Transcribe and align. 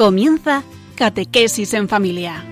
Comienza 0.00 0.62
Catequesis 0.94 1.74
en 1.74 1.86
Familia. 1.86 2.42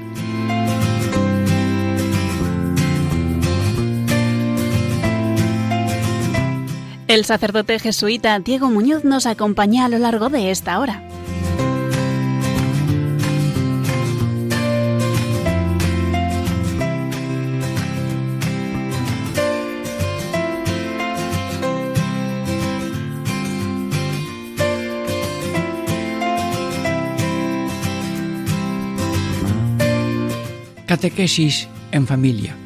El 7.07 7.25
sacerdote 7.25 7.79
jesuita 7.79 8.39
Diego 8.41 8.69
Muñoz 8.69 9.05
nos 9.05 9.25
acompaña 9.25 9.87
a 9.87 9.89
lo 9.89 9.97
largo 9.97 10.29
de 10.29 10.51
esta 10.51 10.79
hora. 10.79 11.08
Catequesis 30.99 31.69
en 31.93 32.09
familia. 32.09 32.57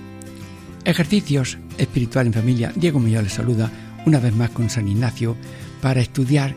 Ejercicios 0.87 1.59
espiritual 1.77 2.29
en 2.29 2.33
familia. 2.33 2.73
Diego 2.75 2.99
Muñoz 2.99 3.25
les 3.25 3.35
saluda 3.35 3.71
una 4.07 4.21
vez 4.21 4.35
más 4.35 4.49
con 4.49 4.71
San 4.71 4.89
Ignacio 4.89 5.37
para 5.83 6.01
estudiar 6.01 6.55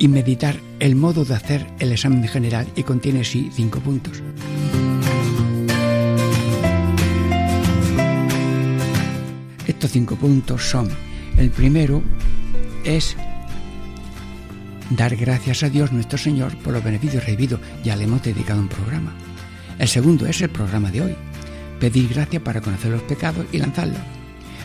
y 0.00 0.08
meditar 0.08 0.56
el 0.80 0.96
modo 0.96 1.24
de 1.24 1.36
hacer 1.36 1.64
el 1.78 1.92
examen 1.92 2.26
general 2.26 2.66
y 2.74 2.82
contiene 2.82 3.20
así 3.20 3.52
cinco 3.54 3.78
puntos. 3.78 4.20
Estos 9.68 9.92
cinco 9.92 10.16
puntos 10.16 10.64
son, 10.64 10.88
el 11.38 11.50
primero 11.50 12.02
es 12.82 13.16
dar 14.90 15.14
gracias 15.14 15.62
a 15.62 15.70
Dios 15.70 15.92
nuestro 15.92 16.18
Señor 16.18 16.56
por 16.58 16.72
los 16.72 16.82
beneficios 16.82 17.24
recibidos, 17.24 17.60
ya 17.84 17.94
le 17.94 18.04
hemos 18.04 18.24
dedicado 18.24 18.60
un 18.60 18.66
programa. 18.68 19.14
El 19.78 19.88
segundo 19.88 20.26
es 20.26 20.40
el 20.40 20.50
programa 20.50 20.90
de 20.90 21.02
hoy, 21.02 21.14
pedir 21.80 22.08
gracia 22.08 22.42
para 22.42 22.60
conocer 22.60 22.90
los 22.90 23.02
pecados 23.02 23.46
y 23.52 23.58
lanzarlos. 23.58 24.00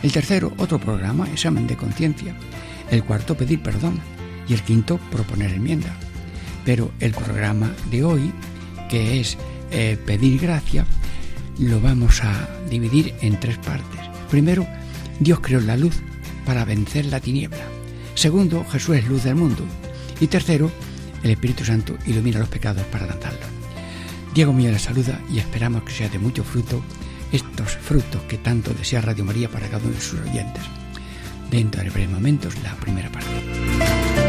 El 0.03 0.11
tercero, 0.11 0.53
otro 0.57 0.79
programa, 0.79 1.27
examen 1.31 1.65
de 1.65 1.75
conciencia. 1.75 2.35
El 2.91 3.03
cuarto, 3.03 3.35
pedir 3.35 3.61
perdón. 3.61 3.99
Y 4.47 4.53
el 4.53 4.61
quinto, 4.61 4.97
proponer 5.11 5.51
enmienda. 5.51 5.93
Pero 6.63 6.91
el 6.99 7.13
programa 7.13 7.71
de 7.89 8.03
hoy, 8.03 8.31
que 8.89 9.19
es 9.19 9.37
eh, 9.71 9.97
pedir 10.05 10.39
gracia, 10.39 10.85
lo 11.59 11.81
vamos 11.81 12.23
a 12.23 12.47
dividir 12.69 13.13
en 13.21 13.39
tres 13.39 13.57
partes. 13.57 13.99
Primero, 14.29 14.67
Dios 15.19 15.39
creó 15.39 15.59
la 15.59 15.75
luz 15.75 15.95
para 16.45 16.63
vencer 16.63 17.05
la 17.05 17.19
tiniebla. 17.19 17.65
Segundo, 18.13 18.65
Jesús 18.71 18.97
es 18.97 19.07
luz 19.07 19.23
del 19.23 19.35
mundo. 19.35 19.63
Y 20.19 20.27
tercero, 20.27 20.71
el 21.23 21.31
Espíritu 21.31 21.65
Santo 21.65 21.97
ilumina 22.05 22.39
los 22.39 22.49
pecados 22.49 22.83
para 22.85 23.07
lanzarlos. 23.07 23.56
Diego 24.37 24.53
Mío 24.53 24.71
les 24.71 24.83
saluda 24.83 25.19
y 25.33 25.39
esperamos 25.39 25.81
que 25.81 25.91
sea 25.91 26.09
de 26.09 26.19
mucho 26.19 26.43
fruto 26.43 26.79
estos 27.31 27.71
frutos 27.71 28.21
que 28.29 28.37
tanto 28.37 28.71
desea 28.71 29.01
Radio 29.01 29.25
María 29.25 29.49
para 29.49 29.67
cada 29.67 29.83
uno 29.83 29.95
de 29.95 29.99
sus 29.99 30.19
oyentes. 30.19 30.61
Dentro 31.49 31.81
de 31.81 31.89
breves 31.89 32.11
momentos, 32.11 32.53
la 32.61 32.75
primera 32.75 33.11
parte. 33.11 34.26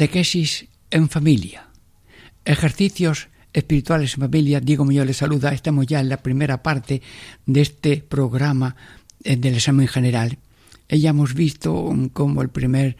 Catequesis 0.00 0.64
en 0.90 1.10
familia. 1.10 1.68
Ejercicios 2.46 3.28
espirituales 3.52 4.14
en 4.14 4.22
familia. 4.22 4.58
Diego 4.58 4.86
Muñoz 4.86 5.04
les 5.04 5.18
saluda. 5.18 5.52
Estamos 5.52 5.86
ya 5.86 6.00
en 6.00 6.08
la 6.08 6.22
primera 6.22 6.62
parte 6.62 7.02
de 7.44 7.60
este 7.60 7.98
programa 7.98 8.76
eh, 9.24 9.36
del 9.36 9.56
examen 9.56 9.88
general. 9.88 10.38
Ya 10.88 11.10
hemos 11.10 11.34
visto 11.34 11.94
cómo 12.14 12.40
el 12.40 12.48
primer 12.48 12.96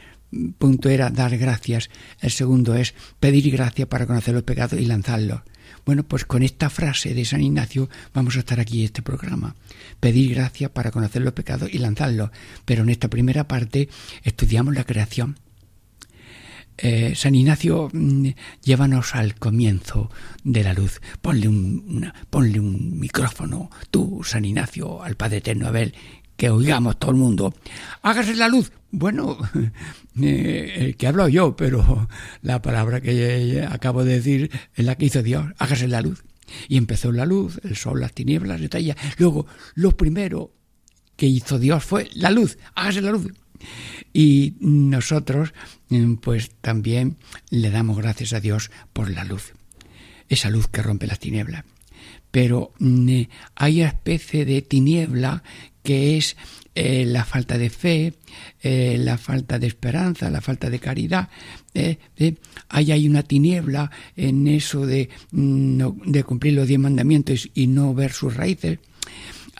punto 0.58 0.90
era 0.90 1.08
dar 1.08 1.38
gracias, 1.38 1.88
el 2.20 2.32
segundo 2.32 2.74
es 2.74 2.92
pedir 3.18 3.50
gracia 3.50 3.88
para 3.88 4.06
conocer 4.06 4.34
los 4.34 4.42
pecados 4.42 4.78
y 4.78 4.84
lanzarlos. 4.84 5.40
Bueno, 5.86 6.02
pues 6.02 6.26
con 6.26 6.42
esta 6.42 6.68
frase 6.68 7.14
de 7.14 7.24
San 7.24 7.40
Ignacio 7.40 7.88
vamos 8.12 8.36
a 8.36 8.40
estar 8.40 8.60
aquí 8.60 8.80
en 8.80 8.84
este 8.84 9.00
programa. 9.00 9.56
Pedir 10.00 10.34
gracia 10.34 10.70
para 10.70 10.90
conocer 10.90 11.22
los 11.22 11.32
pecados 11.32 11.72
y 11.72 11.78
lanzarlos. 11.78 12.28
Pero 12.66 12.82
en 12.82 12.90
esta 12.90 13.08
primera 13.08 13.48
parte 13.48 13.88
estudiamos 14.22 14.74
la 14.74 14.84
creación 14.84 15.38
eh, 16.82 17.12
San 17.14 17.34
Ignacio, 17.34 17.90
mm, 17.92 18.28
llévanos 18.62 19.14
al 19.14 19.34
comienzo 19.34 20.10
de 20.44 20.64
la 20.64 20.72
luz. 20.72 21.00
Ponle 21.20 21.48
un, 21.48 22.12
ponle 22.30 22.58
un 22.58 22.98
micrófono, 22.98 23.70
tú, 23.90 24.22
San 24.24 24.44
Ignacio, 24.44 25.02
al 25.02 25.16
Padre 25.16 25.38
Eterno 25.38 25.68
Abel, 25.68 25.94
que 26.36 26.48
oigamos 26.48 26.98
todo 26.98 27.10
el 27.10 27.18
mundo. 27.18 27.54
Hágase 28.02 28.34
la 28.34 28.48
luz. 28.48 28.72
Bueno, 28.90 29.36
eh, 30.22 30.74
el 30.78 30.96
que 30.96 31.06
hablo 31.06 31.28
yo, 31.28 31.54
pero 31.54 32.08
la 32.40 32.62
palabra 32.62 33.02
que 33.02 33.66
acabo 33.68 34.04
de 34.04 34.14
decir 34.14 34.50
es 34.74 34.84
la 34.84 34.94
que 34.96 35.04
hizo 35.04 35.22
Dios. 35.22 35.46
Hágase 35.58 35.86
la 35.86 36.00
luz. 36.00 36.24
Y 36.66 36.78
empezó 36.78 37.12
la 37.12 37.26
luz, 37.26 37.60
el 37.62 37.76
sol, 37.76 38.00
las 38.00 38.12
tinieblas, 38.12 38.60
detalla. 38.60 38.96
Luego, 39.18 39.46
lo 39.74 39.96
primero 39.96 40.54
que 41.14 41.26
hizo 41.26 41.58
Dios 41.58 41.84
fue 41.84 42.08
la 42.14 42.30
luz. 42.30 42.56
Hágase 42.74 43.02
la 43.02 43.12
luz. 43.12 43.26
Y 44.12 44.54
nosotros, 44.60 45.52
mm, 45.88 46.14
pues 46.14 46.50
también 46.60 47.16
le 47.50 47.70
damos 47.70 47.98
gracias 47.98 48.32
a 48.32 48.40
Dios 48.40 48.70
por 48.92 49.10
la 49.10 49.24
luz, 49.24 49.54
esa 50.28 50.50
luz 50.50 50.68
que 50.68 50.82
rompe 50.82 51.06
las 51.06 51.18
tinieblas. 51.18 51.64
Pero 52.30 52.72
mm, 52.78 53.22
hay 53.56 53.80
una 53.80 53.88
especie 53.88 54.44
de 54.44 54.62
tiniebla 54.62 55.42
que 55.82 56.16
es 56.16 56.36
eh, 56.74 57.04
la 57.04 57.24
falta 57.24 57.58
de 57.58 57.70
fe, 57.70 58.14
eh, 58.62 58.96
la 58.98 59.18
falta 59.18 59.58
de 59.58 59.66
esperanza, 59.66 60.30
la 60.30 60.40
falta 60.40 60.70
de 60.70 60.78
caridad. 60.78 61.28
Eh, 61.74 61.98
hay 62.68 63.08
una 63.08 63.22
tiniebla 63.22 63.90
en 64.16 64.46
eso 64.46 64.82
mm, 64.82 65.82
de 66.06 66.24
cumplir 66.24 66.54
los 66.54 66.68
diez 66.68 66.80
mandamientos 66.80 67.48
y 67.54 67.66
no 67.66 67.94
ver 67.94 68.12
sus 68.12 68.36
raíces 68.36 68.78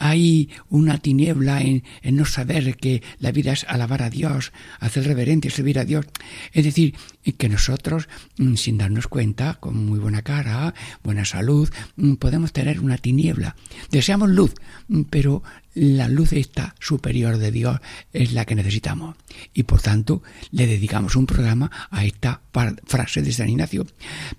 hay 0.01 0.49
una 0.67 0.97
tiniebla 0.97 1.61
en, 1.61 1.83
no 2.03 2.25
saber 2.25 2.75
que 2.75 3.03
la 3.19 3.31
vida 3.31 3.53
es 3.53 3.65
alabar 3.65 4.01
a 4.01 4.09
Dios, 4.09 4.51
hacer 4.79 5.05
reverencia, 5.05 5.51
servir 5.51 5.77
a 5.77 5.85
Dios. 5.85 6.07
Es 6.53 6.65
decir, 6.65 6.95
que 7.37 7.49
nosotros, 7.49 8.09
mm, 8.37 8.55
sin 8.55 8.79
darnos 8.79 9.07
cuenta, 9.07 9.59
con 9.59 9.85
muy 9.85 9.99
buena 9.99 10.23
cara, 10.23 10.73
buena 11.03 11.23
salud, 11.23 11.69
mm, 11.97 12.15
podemos 12.15 12.51
tener 12.51 12.79
una 12.79 12.97
tiniebla. 12.97 13.55
Deseamos 13.91 14.31
luz, 14.31 14.55
mm, 14.87 15.03
pero 15.03 15.43
la 15.73 16.07
luz 16.07 16.33
esta 16.33 16.75
superior 16.79 17.37
de 17.37 17.51
Dios 17.51 17.79
es 18.13 18.33
la 18.33 18.45
que 18.45 18.55
necesitamos. 18.55 19.15
Y 19.53 19.63
por 19.63 19.81
tanto, 19.81 20.21
le 20.51 20.67
dedicamos 20.67 21.15
un 21.15 21.25
programa 21.25 21.71
a 21.89 22.05
esta 22.05 22.41
frase 22.85 23.21
de 23.21 23.31
San 23.31 23.49
Ignacio. 23.49 23.85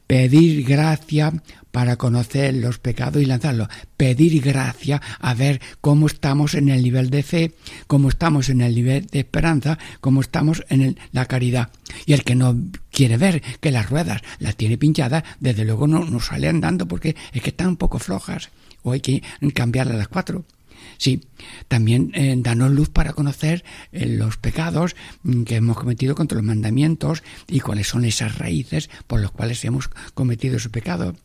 Pedir 0.07 0.65
gracia 0.65 1.33
para 1.71 1.97
conocer 1.97 2.55
los 2.55 2.79
pecados 2.79 3.23
y 3.23 3.25
lanzarlos. 3.25 3.69
Pedir 3.97 4.41
gracia 4.43 5.01
a 5.21 5.35
ver 5.35 5.61
cómo 5.81 6.07
estamos 6.07 6.55
en 6.55 6.69
el 6.69 6.83
nivel 6.83 7.11
de 7.11 7.23
fe, 7.23 7.55
cómo 7.87 8.11
estamos 8.11 8.51
en 8.51 8.61
el 8.61 8.75
nivel 8.75 9.07
de 9.07 9.21
esperanza, 9.21 9.79
cómo 10.01 10.21
estamos 10.21 10.65
en 10.69 10.99
la 11.13 11.25
caridad. 11.25 11.71
Y 12.05 12.13
el 12.13 12.25
que 12.25 12.35
no 12.35 12.57
quiere 12.91 13.17
ver 13.17 13.43
que 13.61 13.71
las 13.71 13.89
ruedas 13.89 14.23
las 14.39 14.57
tiene 14.57 14.77
pinchadas, 14.77 15.25
desde 15.41 15.65
luego 15.65 15.87
no, 15.87 16.05
no 16.05 16.21
sale 16.21 16.49
andando 16.49 16.87
porque 16.87 17.17
es 17.33 17.43
que 17.43 17.51
están 17.51 17.69
un 17.69 17.77
poco 17.77 17.99
flojas 17.99 18.51
o 18.83 18.93
hay 18.93 19.01
que 19.01 19.23
cambiarlas 19.55 19.95
a 19.95 19.99
las 19.99 20.09
cuatro. 20.09 20.45
Sí, 21.03 21.21
también 21.67 22.13
eh, 22.15 22.33
danos 22.39 22.71
luz 22.71 22.89
para 22.89 23.13
conocer 23.13 23.65
eh, 23.91 24.07
los 24.07 24.37
pecados 24.37 24.95
mm, 25.25 25.43
que 25.43 25.57
hemos 25.57 25.77
cometido 25.77 26.15
contra 26.15 26.37
los 26.37 26.45
mandamientos 26.45 27.25
y 27.49 27.59
cuáles 27.59 27.89
son 27.89 28.05
esas 28.05 28.39
raíces 28.39 28.89
por 29.09 29.21
las 29.21 29.33
cuales 29.33 29.65
hemos 29.65 29.89
cometido 30.15 30.59
ese 30.59 30.69
pecado. 30.69 31.17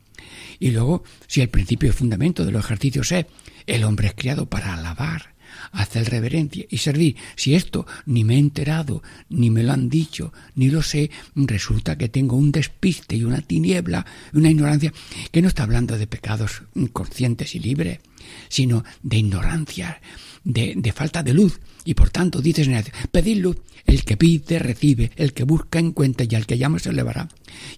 Y 0.58 0.72
luego, 0.72 1.04
si 1.28 1.42
el 1.42 1.48
principio 1.48 1.90
y 1.90 1.92
fundamento 1.92 2.44
de 2.44 2.50
los 2.50 2.64
ejercicios 2.64 3.12
es 3.12 3.26
el 3.68 3.84
hombre 3.84 4.08
es 4.08 4.14
criado 4.14 4.46
para 4.46 4.74
alabar, 4.74 5.36
hacer 5.70 6.10
reverencia 6.10 6.66
y 6.68 6.78
servir. 6.78 7.14
Si 7.36 7.54
esto 7.54 7.86
ni 8.04 8.24
me 8.24 8.34
he 8.34 8.38
enterado, 8.38 9.04
ni 9.28 9.48
me 9.48 9.62
lo 9.62 9.74
han 9.74 9.88
dicho, 9.88 10.32
ni 10.56 10.70
lo 10.70 10.82
sé, 10.82 11.12
resulta 11.36 11.96
que 11.96 12.08
tengo 12.08 12.34
un 12.34 12.50
despiste 12.50 13.14
y 13.14 13.22
una 13.22 13.42
tiniebla, 13.42 14.06
una 14.32 14.50
ignorancia, 14.50 14.92
que 15.30 15.40
no 15.40 15.46
está 15.46 15.62
hablando 15.62 15.96
de 15.96 16.08
pecados 16.08 16.62
conscientes 16.92 17.54
y 17.54 17.60
libres, 17.60 18.00
sino 18.48 18.84
de 19.02 19.18
ignorancia, 19.18 20.00
de, 20.44 20.74
de 20.76 20.92
falta 20.92 21.22
de 21.22 21.34
luz. 21.34 21.60
Y 21.84 21.94
por 21.94 22.10
tanto, 22.10 22.42
dice 22.42 22.84
pedid 23.10 23.38
luz, 23.38 23.56
el 23.86 24.04
que 24.04 24.18
pide 24.18 24.58
recibe, 24.58 25.10
el 25.16 25.32
que 25.32 25.44
busca 25.44 25.78
encuentra 25.78 26.26
y 26.28 26.34
al 26.34 26.44
que 26.44 26.58
llama 26.58 26.78
se 26.78 26.90
elevará. 26.90 27.28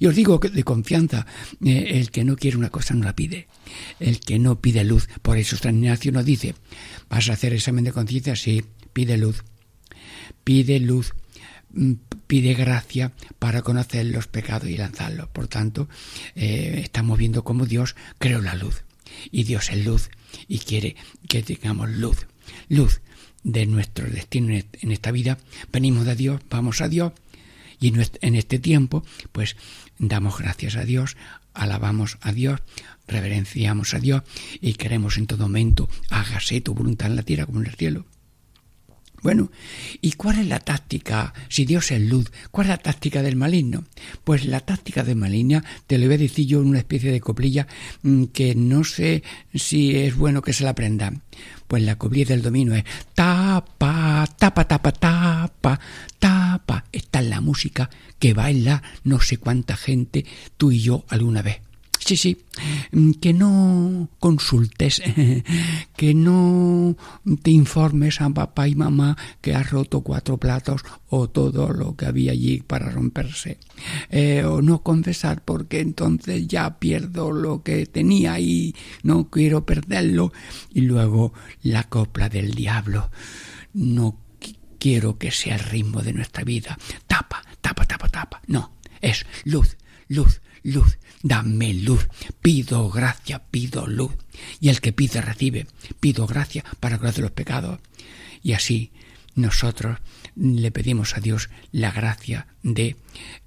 Y 0.00 0.06
os 0.06 0.16
digo 0.16 0.40
que 0.40 0.48
de 0.48 0.64
confianza, 0.64 1.26
eh, 1.64 1.90
el 1.90 2.10
que 2.10 2.24
no 2.24 2.34
quiere 2.34 2.56
una 2.56 2.70
cosa 2.70 2.94
no 2.94 3.04
la 3.04 3.14
pide, 3.14 3.46
el 4.00 4.18
que 4.18 4.40
no 4.40 4.60
pide 4.60 4.82
luz. 4.82 5.08
Por 5.22 5.38
eso 5.38 5.56
San 5.56 5.76
Ignacio 5.76 6.10
nos 6.10 6.24
dice, 6.24 6.56
¿vas 7.08 7.28
a 7.28 7.34
hacer 7.34 7.52
examen 7.52 7.84
de 7.84 7.92
conciencia? 7.92 8.34
Sí, 8.34 8.64
pide 8.92 9.16
luz, 9.16 9.44
pide 10.42 10.80
luz, 10.80 11.12
mm, 11.72 11.92
pide 12.26 12.54
gracia 12.54 13.12
para 13.38 13.62
conocer 13.62 14.06
los 14.06 14.26
pecados 14.26 14.68
y 14.68 14.76
lanzarlos. 14.76 15.28
Por 15.28 15.46
tanto, 15.46 15.88
eh, 16.34 16.80
estamos 16.82 17.16
viendo 17.16 17.44
cómo 17.44 17.66
Dios 17.66 17.94
creó 18.18 18.40
la 18.40 18.56
luz. 18.56 18.82
Y 19.30 19.44
Dios 19.44 19.70
es 19.70 19.84
luz 19.84 20.10
y 20.48 20.58
quiere 20.58 20.96
que 21.28 21.42
tengamos 21.42 21.90
luz. 21.90 22.26
Luz 22.68 23.00
de 23.42 23.66
nuestro 23.66 24.08
destino 24.08 24.52
en 24.54 24.92
esta 24.92 25.10
vida, 25.10 25.38
venimos 25.72 26.04
de 26.04 26.16
Dios, 26.16 26.40
vamos 26.50 26.80
a 26.80 26.88
Dios 26.88 27.12
y 27.80 27.92
en 28.20 28.34
este 28.34 28.58
tiempo 28.58 29.04
pues 29.32 29.56
damos 29.98 30.38
gracias 30.38 30.76
a 30.76 30.84
Dios, 30.84 31.16
alabamos 31.54 32.18
a 32.20 32.32
Dios, 32.32 32.60
reverenciamos 33.08 33.94
a 33.94 33.98
Dios 33.98 34.22
y 34.60 34.74
queremos 34.74 35.16
en 35.16 35.26
todo 35.26 35.44
momento 35.44 35.88
hágase 36.10 36.60
tu 36.60 36.74
voluntad 36.74 37.08
en 37.08 37.16
la 37.16 37.22
tierra 37.22 37.46
como 37.46 37.60
en 37.60 37.66
el 37.66 37.74
cielo. 37.74 38.04
Bueno, 39.22 39.50
¿y 40.00 40.12
cuál 40.12 40.38
es 40.38 40.46
la 40.46 40.60
táctica? 40.60 41.34
Si 41.48 41.66
Dios 41.66 41.90
es 41.90 42.00
luz, 42.00 42.32
¿cuál 42.50 42.66
es 42.66 42.70
la 42.70 42.78
táctica 42.78 43.22
del 43.22 43.36
maligno? 43.36 43.84
Pues 44.24 44.46
la 44.46 44.60
táctica 44.60 45.02
del 45.02 45.16
maligno, 45.16 45.62
te 45.86 45.98
lo 45.98 46.06
voy 46.06 46.14
a 46.14 46.18
decir 46.18 46.46
yo 46.46 46.60
en 46.60 46.68
una 46.68 46.78
especie 46.78 47.12
de 47.12 47.20
coplilla 47.20 47.66
mm, 48.02 48.24
que 48.26 48.54
no 48.54 48.82
sé 48.82 49.22
si 49.54 49.96
es 49.96 50.16
bueno 50.16 50.40
que 50.40 50.54
se 50.54 50.64
la 50.64 50.70
aprenda. 50.70 51.12
Pues 51.68 51.82
la 51.82 51.96
coplilla 51.96 52.28
del 52.28 52.42
dominio 52.42 52.74
es 52.74 52.84
tapa, 53.14 54.26
tapa, 54.38 54.66
tapa, 54.66 54.92
tapa, 54.92 55.80
tapa. 56.18 56.84
Esta 56.90 57.20
es 57.20 57.26
la 57.26 57.40
música 57.40 57.90
que 58.18 58.34
baila 58.34 58.82
no 59.04 59.20
sé 59.20 59.36
cuánta 59.36 59.76
gente, 59.76 60.24
tú 60.56 60.72
y 60.72 60.80
yo 60.80 61.04
alguna 61.08 61.42
vez. 61.42 61.69
Sí, 62.04 62.16
sí, 62.16 62.38
mm, 62.92 63.12
que 63.12 63.32
no 63.32 64.08
consultes, 64.18 65.02
que 65.96 66.14
no 66.14 66.96
te 67.42 67.50
informes 67.50 68.20
a 68.20 68.30
papá 68.30 68.68
y 68.68 68.74
mamá 68.74 69.16
que 69.40 69.54
has 69.54 69.70
roto 69.70 70.00
cuatro 70.00 70.38
platos 70.38 70.82
o 71.08 71.28
todo 71.28 71.68
lo 71.68 71.96
que 71.96 72.06
había 72.06 72.32
allí 72.32 72.62
para 72.62 72.90
romperse. 72.90 73.58
Eh, 74.08 74.44
o 74.44 74.62
no 74.62 74.82
confesar 74.82 75.44
porque 75.44 75.80
entonces 75.80 76.48
ya 76.48 76.78
pierdo 76.78 77.32
lo 77.32 77.62
que 77.62 77.86
tenía 77.86 78.40
y 78.40 78.74
no 79.02 79.28
quiero 79.28 79.66
perderlo. 79.66 80.32
Y 80.72 80.80
luego 80.82 81.32
la 81.62 81.84
copla 81.84 82.28
del 82.28 82.54
diablo. 82.54 83.10
No 83.74 84.18
quiero 84.78 85.18
que 85.18 85.30
sea 85.30 85.56
el 85.56 85.60
ritmo 85.60 86.02
de 86.02 86.14
nuestra 86.14 86.42
vida. 86.44 86.78
Tapa, 87.06 87.42
tapa, 87.60 87.84
tapa, 87.84 88.08
tapa. 88.08 88.40
No, 88.46 88.72
es 89.00 89.26
luz, 89.44 89.76
luz, 90.08 90.40
luz 90.62 90.98
dame 91.22 91.74
luz, 91.74 92.08
pido 92.40 92.88
gracia, 92.90 93.42
pido 93.50 93.86
luz. 93.86 94.12
Y 94.60 94.68
el 94.68 94.80
que 94.80 94.92
pide 94.92 95.20
recibe, 95.20 95.66
pido 96.00 96.26
gracia 96.26 96.64
para 96.80 96.98
conocer 96.98 97.22
los 97.22 97.32
pecados. 97.32 97.80
Y 98.42 98.54
así 98.54 98.92
nosotros 99.34 99.98
le 100.34 100.70
pedimos 100.70 101.16
a 101.16 101.20
Dios 101.20 101.50
la 101.72 101.90
gracia 101.90 102.46
de, 102.62 102.96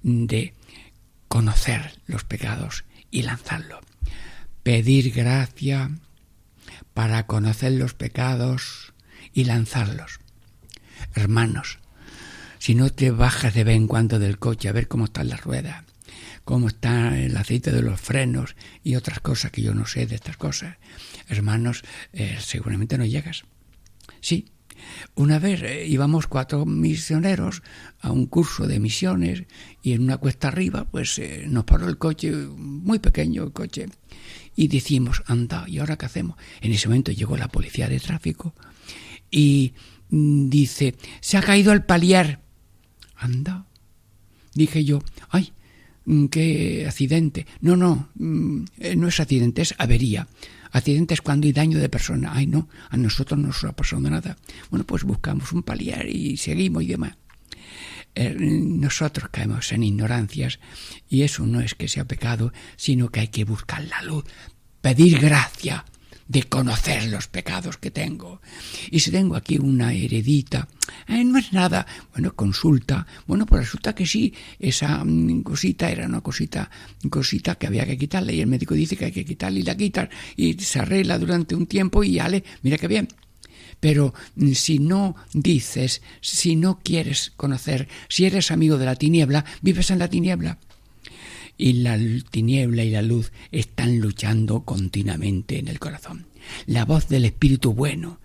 de 0.02 0.54
conocer 1.28 1.98
los 2.06 2.24
pecados 2.24 2.84
y 3.10 3.22
lanzarlo. 3.22 3.80
Pedir 4.62 5.12
gracia 5.12 5.90
para 6.94 7.26
conocer 7.26 7.72
los 7.72 7.94
pecados 7.94 8.92
y 9.32 9.44
lanzarlos. 9.44 10.20
Hermanos, 11.14 11.78
si 12.58 12.74
no 12.74 12.90
te 12.90 13.10
bajas 13.10 13.52
de 13.52 13.64
vez 13.64 13.76
en 13.76 13.88
cuando 13.88 14.18
del 14.18 14.38
coche 14.38 14.68
a 14.68 14.72
ver 14.72 14.88
cómo 14.88 15.06
están 15.06 15.28
las 15.28 15.42
ruedas, 15.42 15.84
cómo 16.44 16.68
está 16.68 17.18
el 17.18 17.36
aceite 17.36 17.72
de 17.72 17.82
los 17.82 18.00
frenos 18.00 18.54
y 18.82 18.96
otras 18.96 19.20
cosas 19.20 19.50
que 19.50 19.62
yo 19.62 19.74
no 19.74 19.86
sé 19.86 20.06
de 20.06 20.14
estas 20.14 20.36
cosas. 20.36 20.76
Hermanos, 21.28 21.82
eh, 22.12 22.36
seguramente 22.40 22.98
no 22.98 23.04
llegas. 23.04 23.44
Sí, 24.20 24.46
una 25.14 25.38
vez 25.38 25.62
eh, 25.62 25.86
íbamos 25.86 26.26
cuatro 26.26 26.66
misioneros 26.66 27.62
a 28.00 28.10
un 28.10 28.26
curso 28.26 28.66
de 28.66 28.80
misiones 28.80 29.44
y 29.82 29.92
en 29.92 30.02
una 30.02 30.18
cuesta 30.18 30.48
arriba 30.48 30.84
pues 30.84 31.18
eh, 31.18 31.44
nos 31.48 31.64
paró 31.64 31.88
el 31.88 31.98
coche, 31.98 32.32
muy 32.32 32.98
pequeño 32.98 33.44
el 33.44 33.52
coche, 33.52 33.88
y 34.56 34.68
decimos, 34.68 35.22
anda, 35.26 35.64
¿y 35.66 35.78
ahora 35.78 35.96
qué 35.96 36.06
hacemos? 36.06 36.36
En 36.60 36.72
ese 36.72 36.88
momento 36.88 37.12
llegó 37.12 37.36
la 37.36 37.48
policía 37.48 37.88
de 37.88 38.00
tráfico 38.00 38.54
y 39.30 39.74
mm, 40.10 40.48
dice, 40.48 40.94
se 41.20 41.36
ha 41.36 41.42
caído 41.42 41.72
el 41.72 41.84
palier. 41.84 42.40
Anda. 43.16 43.66
Dije 44.54 44.84
yo, 44.84 45.02
ay, 45.30 45.52
qué 46.30 46.86
accidente. 46.86 47.46
No, 47.60 47.76
no, 47.76 48.08
mm, 48.14 48.64
eh, 48.78 48.96
no 48.96 49.08
es 49.08 49.20
accidente, 49.20 49.62
es 49.62 49.74
avería. 49.78 50.28
Accidente 50.72 51.14
es 51.14 51.20
cuando 51.22 51.46
hay 51.46 51.52
daño 51.52 51.78
de 51.78 51.88
persona. 51.88 52.32
Ay, 52.34 52.46
no, 52.46 52.68
a 52.90 52.96
nosotros 52.96 53.38
no 53.38 53.48
nos 53.48 53.64
ha 53.64 53.72
pasado 53.72 54.02
nada. 54.02 54.36
Bueno, 54.70 54.84
pues 54.84 55.04
buscamos 55.04 55.52
un 55.52 55.62
paliar 55.62 56.06
y 56.06 56.36
seguimos 56.36 56.82
y 56.82 56.86
demás. 56.86 57.16
Eh, 58.16 58.34
nosotros 58.38 59.28
caemos 59.30 59.72
en 59.72 59.82
ignorancias 59.82 60.60
y 61.08 61.22
eso 61.22 61.46
no 61.46 61.60
es 61.60 61.74
que 61.74 61.88
sea 61.88 62.04
pecado, 62.04 62.52
sino 62.76 63.08
que 63.08 63.20
hay 63.20 63.28
que 63.28 63.44
buscar 63.44 63.84
la 63.84 64.02
luz, 64.02 64.24
pedir 64.80 65.18
gracia 65.18 65.84
de 66.28 66.44
conocer 66.44 67.06
los 67.06 67.28
pecados 67.28 67.76
que 67.76 67.90
tengo. 67.90 68.40
Y 68.90 69.00
si 69.00 69.10
tengo 69.10 69.36
aquí 69.36 69.58
una 69.58 69.92
heredita, 69.92 70.68
eh, 71.08 71.24
no 71.24 71.38
es 71.38 71.52
nada, 71.52 71.86
bueno, 72.12 72.34
consulta, 72.34 73.06
bueno, 73.26 73.46
pues 73.46 73.64
resulta 73.64 73.94
que 73.94 74.06
sí, 74.06 74.32
esa 74.58 75.04
mm, 75.04 75.42
cosita 75.42 75.90
era 75.90 76.06
una 76.06 76.20
cosita, 76.20 76.70
cosita 77.10 77.56
que 77.56 77.66
había 77.66 77.86
que 77.86 77.98
quitarle 77.98 78.34
y 78.34 78.40
el 78.40 78.46
médico 78.46 78.74
dice 78.74 78.96
que 78.96 79.06
hay 79.06 79.12
que 79.12 79.24
quitarle 79.24 79.60
y 79.60 79.64
la 79.64 79.76
quitar 79.76 80.10
y 80.36 80.54
se 80.54 80.80
arregla 80.80 81.18
durante 81.18 81.54
un 81.54 81.66
tiempo 81.66 82.02
y 82.02 82.18
ale, 82.18 82.44
mira 82.62 82.78
qué 82.78 82.88
bien. 82.88 83.08
Pero 83.80 84.14
mm, 84.36 84.52
si 84.52 84.78
no 84.78 85.16
dices, 85.32 86.00
si 86.20 86.56
no 86.56 86.80
quieres 86.82 87.32
conocer, 87.36 87.88
si 88.08 88.24
eres 88.24 88.50
amigo 88.50 88.78
de 88.78 88.86
la 88.86 88.96
tiniebla, 88.96 89.44
vives 89.62 89.90
en 89.90 89.98
la 89.98 90.08
tiniebla 90.08 90.58
y 91.56 91.74
la 91.74 91.98
tiniebla 92.30 92.84
y 92.84 92.90
la 92.90 93.02
luz 93.02 93.32
están 93.52 94.00
luchando 94.00 94.64
continuamente 94.64 95.58
en 95.58 95.68
el 95.68 95.78
corazón. 95.78 96.26
La 96.66 96.84
voz 96.84 97.08
del 97.08 97.24
espíritu 97.24 97.72
bueno, 97.72 98.18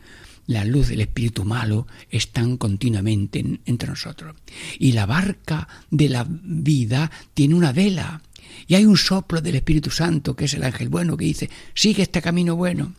la 0.50 0.65
luz 0.65 0.88
del 0.88 1.01
espíritu 1.01 1.45
malo 1.45 1.86
están 2.09 2.57
continuamente 2.57 3.59
entre 3.65 3.88
nosotros. 3.88 4.36
Y 4.79 4.93
la 4.93 5.05
barca 5.05 5.67
de 5.91 6.09
la 6.09 6.25
vida 6.27 7.12
tiene 7.36 7.53
una 7.53 7.71
vela. 7.71 8.24
Y 8.65 8.74
hay 8.74 8.86
un 8.86 8.98
soplo 8.98 9.41
del 9.41 9.57
Espíritu 9.57 9.91
Santo, 9.91 10.36
que 10.36 10.45
es 10.45 10.55
el 10.55 10.63
ángel 10.63 10.89
bueno, 10.89 11.15
que 11.15 11.25
dice, 11.25 11.51
sigue 11.75 12.01
este 12.01 12.24
camino 12.24 12.55
bueno. 12.55 12.93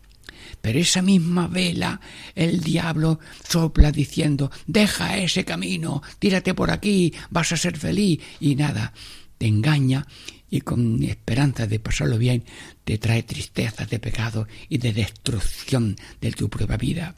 Pero 0.60 0.78
esa 0.78 1.02
misma 1.02 1.48
vela, 1.48 2.00
el 2.36 2.60
diablo 2.60 3.18
sopla 3.48 3.90
diciendo, 3.90 4.52
deja 4.68 5.18
ese 5.18 5.44
camino, 5.44 6.04
tírate 6.20 6.54
por 6.54 6.70
aquí, 6.70 7.12
vas 7.30 7.50
a 7.50 7.56
ser 7.56 7.76
feliz. 7.76 8.20
Y 8.38 8.54
nada, 8.54 8.92
te 9.40 9.46
engaña 9.46 10.06
y 10.50 10.60
con 10.60 11.02
esperanza 11.02 11.66
de 11.66 11.80
pasarlo 11.80 12.18
bien 12.18 12.44
te 12.84 12.98
trae 12.98 13.22
tristezas 13.22 13.88
de 13.88 13.98
pecado 13.98 14.46
y 14.68 14.76
de 14.76 14.92
destrucción 14.92 15.96
de 16.20 16.30
tu 16.32 16.50
propia 16.50 16.76
vida. 16.76 17.14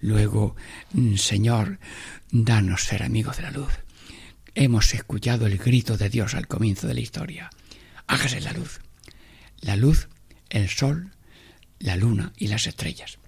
Luego, 0.00 0.54
mm, 0.92 1.16
Señor, 1.16 1.80
danos 2.30 2.84
ser 2.84 3.02
amigos 3.02 3.38
de 3.38 3.42
la 3.42 3.50
luz. 3.50 3.72
Hemos 4.54 4.94
escuchado 4.94 5.48
el 5.48 5.58
grito 5.58 5.96
de 5.96 6.08
Dios 6.08 6.36
al 6.36 6.46
comienzo 6.46 6.86
de 6.86 6.94
la 6.94 7.00
historia. 7.00 7.50
Hágase 8.06 8.40
la 8.40 8.52
luz. 8.52 8.78
La 9.60 9.74
luz, 9.74 10.08
el 10.50 10.68
sol, 10.68 11.10
la 11.80 11.96
luna 11.96 12.32
y 12.36 12.46
las 12.46 12.68
estrellas. 12.68 13.18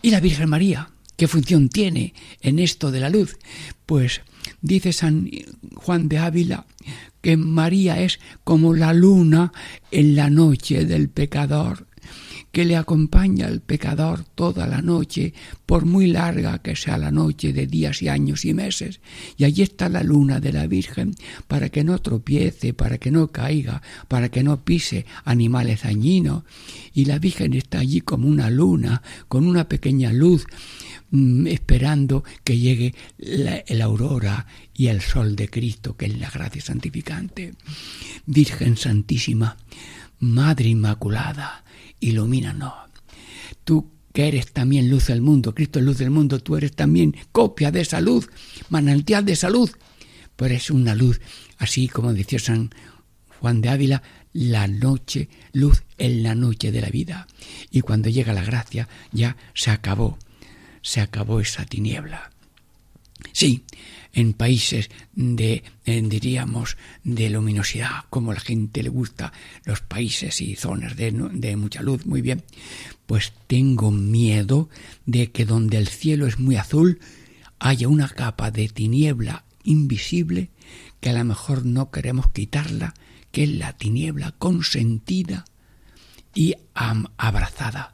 ¿Y 0.00 0.10
la 0.10 0.20
Virgen 0.20 0.48
María? 0.48 0.90
¿Qué 1.16 1.26
función 1.26 1.70
tiene 1.70 2.14
en 2.40 2.60
esto 2.60 2.92
de 2.92 3.00
la 3.00 3.10
luz? 3.10 3.36
Pues 3.84 4.20
dice 4.60 4.92
San 4.92 5.30
Juan 5.74 6.08
de 6.08 6.18
Ávila 6.18 6.66
que 7.26 7.36
María 7.36 8.00
es 8.00 8.20
como 8.44 8.72
la 8.74 8.92
luna 8.92 9.52
en 9.90 10.14
la 10.14 10.30
noche 10.30 10.84
del 10.84 11.08
pecador, 11.08 11.88
que 12.56 12.64
le 12.64 12.78
acompaña 12.78 13.48
al 13.48 13.60
pecador 13.60 14.24
toda 14.34 14.66
la 14.66 14.80
noche, 14.80 15.34
por 15.66 15.84
muy 15.84 16.06
larga 16.06 16.62
que 16.62 16.74
sea 16.74 16.96
la 16.96 17.10
noche 17.10 17.52
de 17.52 17.66
días 17.66 18.00
y 18.00 18.08
años 18.08 18.46
y 18.46 18.54
meses. 18.54 19.00
Y 19.36 19.44
allí 19.44 19.60
está 19.60 19.90
la 19.90 20.02
luna 20.02 20.40
de 20.40 20.54
la 20.54 20.66
Virgen 20.66 21.14
para 21.48 21.68
que 21.68 21.84
no 21.84 21.98
tropiece, 21.98 22.72
para 22.72 22.96
que 22.96 23.10
no 23.10 23.28
caiga, 23.28 23.82
para 24.08 24.30
que 24.30 24.42
no 24.42 24.64
pise 24.64 25.04
animales 25.26 25.82
dañinos. 25.82 26.44
Y 26.94 27.04
la 27.04 27.18
Virgen 27.18 27.52
está 27.52 27.80
allí 27.80 28.00
como 28.00 28.26
una 28.26 28.48
luna, 28.48 29.02
con 29.28 29.46
una 29.46 29.68
pequeña 29.68 30.14
luz, 30.14 30.46
mm, 31.10 31.48
esperando 31.48 32.24
que 32.42 32.58
llegue 32.58 32.94
la, 33.18 33.64
la, 33.68 33.84
aurora 33.84 34.46
y 34.72 34.86
el 34.86 35.02
sol 35.02 35.36
de 35.36 35.50
Cristo, 35.50 35.94
que 35.94 36.06
es 36.06 36.18
la 36.18 36.30
gracia 36.30 36.62
santificante. 36.62 37.52
Virgen 38.24 38.78
Santísima, 38.78 39.58
Madre 40.20 40.70
Inmaculada, 40.70 41.65
ilumínanos. 42.00 42.72
Tú 43.64 43.90
que 44.12 44.28
eres 44.28 44.52
también 44.52 44.88
luz 44.88 45.08
del 45.08 45.20
mundo, 45.20 45.54
Cristo 45.54 45.78
es 45.78 45.84
luz 45.84 45.98
del 45.98 46.10
mundo, 46.10 46.40
tú 46.40 46.56
eres 46.56 46.72
también 46.72 47.14
copia 47.32 47.70
de 47.70 47.82
esa 47.82 48.00
luz, 48.00 48.30
manantial 48.70 49.24
de 49.24 49.36
salud. 49.36 49.70
Pues 50.36 50.50
eres 50.50 50.70
una 50.70 50.94
luz, 50.94 51.20
así 51.58 51.88
como 51.88 52.12
decía 52.12 52.38
San 52.38 52.70
Juan 53.40 53.60
de 53.60 53.68
Ávila, 53.68 54.02
la 54.32 54.68
noche, 54.68 55.28
luz 55.52 55.82
en 55.98 56.22
la 56.22 56.34
noche 56.34 56.72
de 56.72 56.80
la 56.80 56.88
vida. 56.88 57.26
Y 57.70 57.80
cuando 57.80 58.08
llega 58.08 58.32
la 58.32 58.44
gracia, 58.44 58.88
ya 59.12 59.36
se 59.54 59.70
acabó, 59.70 60.18
se 60.82 61.00
acabó 61.00 61.40
esa 61.40 61.64
tiniebla. 61.64 62.30
Sí, 63.32 63.64
en 64.16 64.32
países 64.32 64.88
de, 65.14 65.62
diríamos, 65.84 66.78
de 67.04 67.28
luminosidad, 67.28 68.06
como 68.08 68.32
la 68.32 68.40
gente 68.40 68.82
le 68.82 68.88
gusta, 68.88 69.34
los 69.66 69.82
países 69.82 70.40
y 70.40 70.56
zonas 70.56 70.96
de, 70.96 71.12
de 71.12 71.56
mucha 71.56 71.82
luz, 71.82 72.06
muy 72.06 72.22
bien, 72.22 72.42
pues 73.04 73.34
tengo 73.46 73.90
miedo 73.90 74.70
de 75.04 75.30
que 75.30 75.44
donde 75.44 75.76
el 75.76 75.86
cielo 75.86 76.26
es 76.26 76.38
muy 76.38 76.56
azul 76.56 76.98
haya 77.58 77.88
una 77.88 78.08
capa 78.08 78.50
de 78.50 78.68
tiniebla 78.68 79.44
invisible 79.64 80.48
que 81.00 81.10
a 81.10 81.12
lo 81.12 81.24
mejor 81.24 81.66
no 81.66 81.90
queremos 81.90 82.30
quitarla, 82.32 82.94
que 83.32 83.44
es 83.44 83.50
la 83.50 83.74
tiniebla 83.74 84.32
consentida 84.38 85.44
y 86.34 86.54
abrazada. 86.72 87.92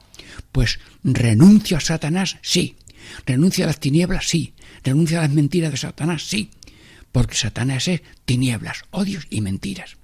Pues 0.53 0.79
renuncio 1.03 1.75
a 1.75 1.81
Satanás, 1.81 2.37
sí. 2.41 2.77
Renuncio 3.25 3.65
a 3.65 3.67
las 3.67 3.81
tinieblas, 3.81 4.29
sí. 4.29 4.53
Renuncia 4.83 5.19
a 5.19 5.21
las 5.23 5.31
mentiras 5.31 5.71
de 5.71 5.77
Satanás, 5.77 6.23
sí, 6.23 6.51
porque 7.11 7.35
Satanás 7.35 7.87
es 7.87 8.01
tinieblas, 8.25 8.83
odios 8.91 9.27
y 9.29 9.41
mentiras. 9.41 9.97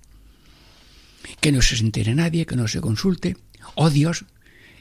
Que 1.42 1.52
no 1.52 1.62
se 1.62 1.76
entere 1.78 2.16
nadie, 2.16 2.46
que 2.46 2.56
no 2.56 2.68
se 2.68 2.82
consulte. 2.82 3.36
Odios, 3.76 4.26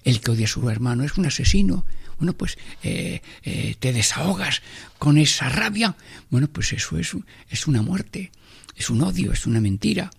el 0.05 0.21
que 0.21 0.31
odia 0.31 0.45
a 0.45 0.49
su 0.49 0.69
hermano 0.71 1.05
es 1.05 1.17
un 1.17 1.26
asesino. 1.26 1.85
Bueno, 2.19 2.33
pues 2.33 2.59
eh, 2.83 3.23
eh, 3.43 3.76
te 3.78 3.93
desahogas 3.93 4.62
con 4.99 5.19
esa 5.19 5.49
rabia. 5.49 5.97
Bueno, 6.31 6.49
pues 6.49 6.73
eso 6.73 6.99
es, 6.99 7.17
es 7.49 7.67
una 7.67 7.83
muerte, 7.83 8.31
es 8.76 8.90
un 8.90 9.02
odio, 9.02 9.33
es 9.33 9.47
una 9.47 9.61
mentira. 9.61 10.11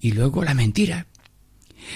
Y 0.00 0.12
luego 0.12 0.44
la 0.44 0.54
mentira, 0.54 1.06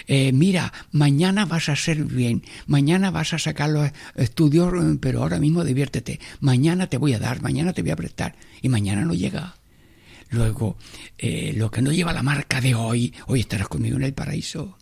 eh, 0.06 0.32
mira, 0.32 0.72
mañana 0.92 1.44
vas 1.44 1.68
a 1.68 1.76
ser 1.76 2.04
bien, 2.04 2.42
mañana 2.66 3.10
vas 3.10 3.32
a 3.32 3.38
sacar 3.38 3.70
los 3.70 3.90
estudios, 4.16 4.72
pero 5.00 5.22
ahora 5.22 5.38
mismo 5.38 5.64
diviértete, 5.64 6.20
mañana 6.40 6.88
te 6.88 6.98
voy 6.98 7.14
a 7.14 7.18
dar, 7.18 7.42
mañana 7.42 7.72
te 7.72 7.82
voy 7.82 7.90
a 7.90 7.96
prestar, 7.96 8.36
y 8.62 8.68
mañana 8.68 9.04
no 9.04 9.14
llega. 9.14 9.56
Luego, 10.30 10.76
eh, 11.16 11.54
lo 11.56 11.70
que 11.70 11.82
no 11.82 11.92
lleva 11.92 12.12
la 12.12 12.22
marca 12.22 12.60
de 12.60 12.74
hoy, 12.74 13.14
hoy 13.26 13.40
estarás 13.40 13.68
conmigo 13.68 13.96
en 13.96 14.02
el 14.02 14.14
paraíso. 14.14 14.76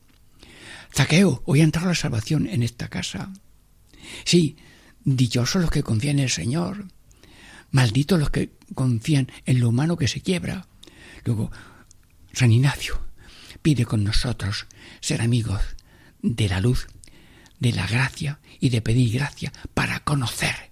Zaqueo, 0.93 1.43
hoy 1.45 1.61
ha 1.61 1.65
entrado 1.65 1.89
la 1.89 1.95
salvación 1.95 2.47
en 2.47 2.63
esta 2.63 2.89
casa. 2.89 3.33
Sí, 4.25 4.57
dichosos 5.05 5.63
los 5.63 5.71
que 5.71 5.83
confían 5.83 6.19
en 6.19 6.25
el 6.25 6.31
Señor, 6.31 6.87
malditos 7.71 8.19
los 8.19 8.31
que 8.31 8.51
confían 8.75 9.31
en 9.45 9.61
lo 9.61 9.69
humano 9.69 9.97
que 9.97 10.09
se 10.09 10.21
quiebra. 10.21 10.67
Luego, 11.25 11.51
San 12.33 12.53
Ignacio, 12.53 13.06
pide 13.67 13.85
con 13.85 14.05
nosotros 14.05 14.69
ser 15.01 15.21
amigos 15.21 15.61
de 16.23 16.49
la 16.49 16.61
luz, 16.61 16.87
de 17.59 17.73
la 17.73 17.85
gracia 17.89 18.39
y 18.61 18.69
de 18.69 18.81
pedir 18.81 19.15
gracia 19.15 19.53
para 19.75 19.99
conocer 20.05 20.71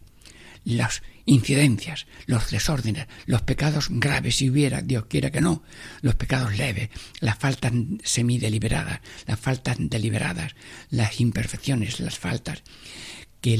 las 0.62 1.02
incidencias, 1.24 2.06
los 2.26 2.52
desórdenes, 2.52 3.08
los 3.26 3.42
pecados 3.42 3.88
graves. 3.90 4.36
Si 4.36 4.48
hubiera, 4.48 4.80
Dios 4.80 5.06
quiera 5.06 5.32
que 5.32 5.40
no, 5.40 5.64
los 6.02 6.14
pecados 6.14 6.56
leves, 6.56 6.90
las 7.18 7.36
faltas 7.36 7.72
semideliberadas, 8.04 9.00
las 9.26 9.40
faltas 9.40 9.76
deliberadas, 9.80 10.54
las 10.88 11.20
imperfecciones, 11.20 11.98
las 11.98 12.16
faltas, 12.16 12.62
que 13.40 13.54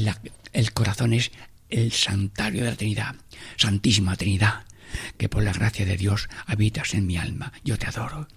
el 0.53 0.71
corazón 0.71 1.11
es 1.11 1.33
el 1.67 1.91
santuario 1.91 2.63
de 2.63 2.69
la 2.69 2.77
Trinidad, 2.77 3.15
Santísima 3.57 4.15
Trinidad, 4.15 4.63
que 5.17 5.27
por 5.27 5.43
la 5.43 5.51
gracia 5.51 5.85
de 5.85 5.97
Dios 5.97 6.29
habitas 6.45 6.93
en 6.93 7.05
mi 7.05 7.17
alma, 7.17 7.51
yo 7.65 7.77
te 7.77 7.87
adoro 7.87 8.29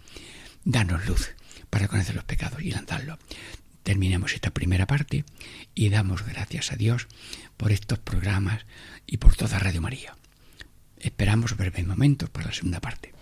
danos 0.68 1.06
luz 1.06 1.34
para 1.70 1.88
conocer 1.88 2.14
los 2.14 2.24
pecados 2.24 2.62
y 2.62 2.70
lanzarlo. 2.70 3.18
Terminemos 3.82 4.34
esta 4.34 4.50
primera 4.50 4.86
parte 4.86 5.24
y 5.74 5.88
damos 5.88 6.24
gracias 6.26 6.72
a 6.72 6.76
Dios 6.76 7.08
por 7.56 7.72
estos 7.72 7.98
programas 7.98 8.66
y 9.06 9.16
por 9.16 9.34
toda 9.34 9.58
Radio 9.58 9.80
María. 9.80 10.14
Esperamos 10.98 11.56
breves 11.56 11.86
momentos 11.86 12.28
para 12.28 12.48
la 12.48 12.52
segunda 12.52 12.80
parte. 12.80 13.12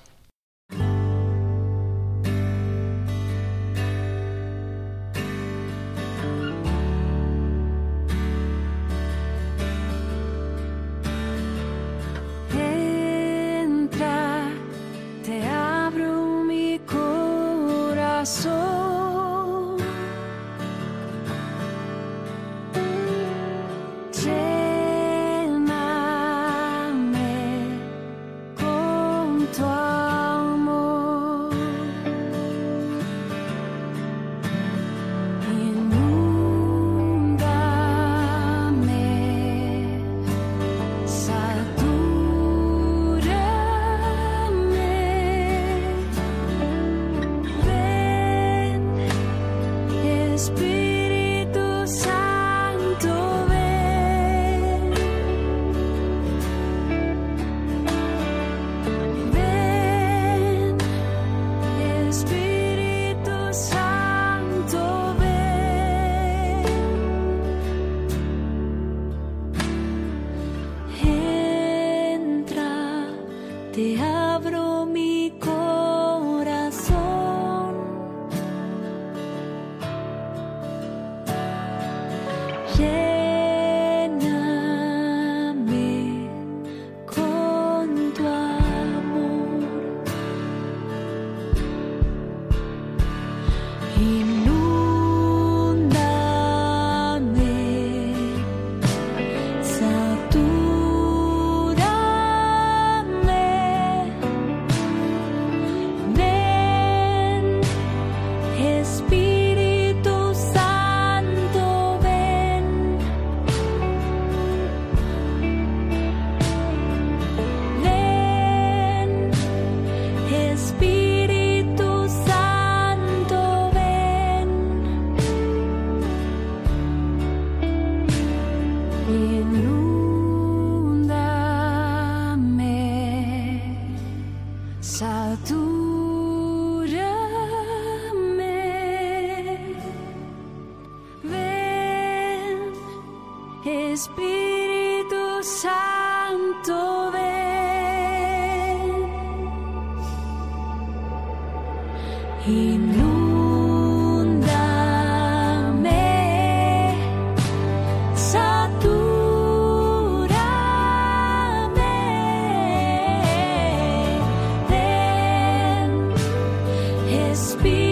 speak. 167.47 167.86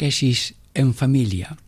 Catequesis 0.00 0.54
en 0.72 0.94
familia, 0.94 1.58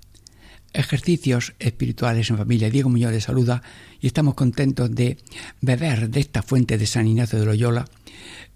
ejercicios 0.73 1.53
espirituales 1.59 2.31
en 2.31 2.39
familia. 2.39 2.71
Diego 2.71 2.89
Muñoz 2.89 3.13
les 3.13 3.25
saluda 3.25 3.63
y 4.01 4.07
estamos 4.07 4.35
contentos 4.35 4.91
de 4.91 5.19
beber 5.61 6.09
de 6.09 6.21
esta 6.21 6.43
fuente 6.43 6.79
de 6.79 6.87
San 6.87 7.07
Ignacio 7.07 7.39
de 7.39 7.45
Loyola 7.45 7.85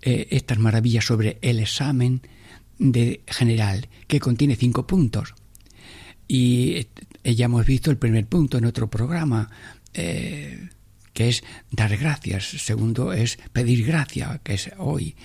eh, 0.01 0.29
estas 0.31 0.59
maravillas 0.59 1.05
sobre 1.05 1.37
el 1.43 1.61
examen 1.61 2.23
de 2.79 3.21
general 3.27 3.89
que 4.07 4.19
contiene 4.19 4.57
cinco 4.57 4.87
puntos. 4.87 5.35
Y 6.27 6.89
eh, 7.23 7.35
ya 7.35 7.45
hemos 7.45 7.67
visto 7.67 7.91
el 7.91 7.99
primer 7.99 8.27
punto 8.27 8.57
en 8.57 8.65
otro 8.65 8.89
programa. 8.89 9.51
Eh, 9.93 10.71
que 11.13 11.31
es 11.31 11.45
dar 11.71 11.97
gracias. 11.97 12.45
Segundo 12.45 13.15
es 13.15 13.39
pedir 13.55 13.87
gracia, 13.87 14.39
que 14.45 14.53
es 14.53 14.71
hoy. 14.77 15.17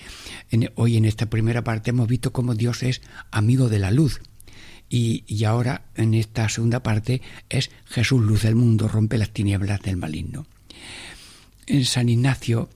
hoy 0.76 0.96
en 0.96 1.04
esta 1.04 1.26
primera 1.26 1.62
parte 1.64 1.90
hemos 1.90 2.08
visto 2.08 2.32
cómo 2.32 2.54
Dios 2.54 2.82
es 2.82 3.02
amigo 3.30 3.68
de 3.68 3.78
la 3.78 3.90
luz. 3.90 4.18
Y, 4.94 5.42
ahora 5.44 5.86
en 5.94 6.12
esta 6.12 6.50
segunda 6.50 6.82
parte 6.82 7.22
es 7.48 7.70
Jesús, 7.86 8.22
luz 8.22 8.42
del 8.42 8.56
mundo, 8.56 8.88
rompe 8.88 9.16
las 9.16 9.30
tinieblas 9.30 9.80
del 9.80 9.96
maligno. 9.96 10.46
En 11.66 11.86
San 11.86 12.10
Ignacio, 12.10 12.68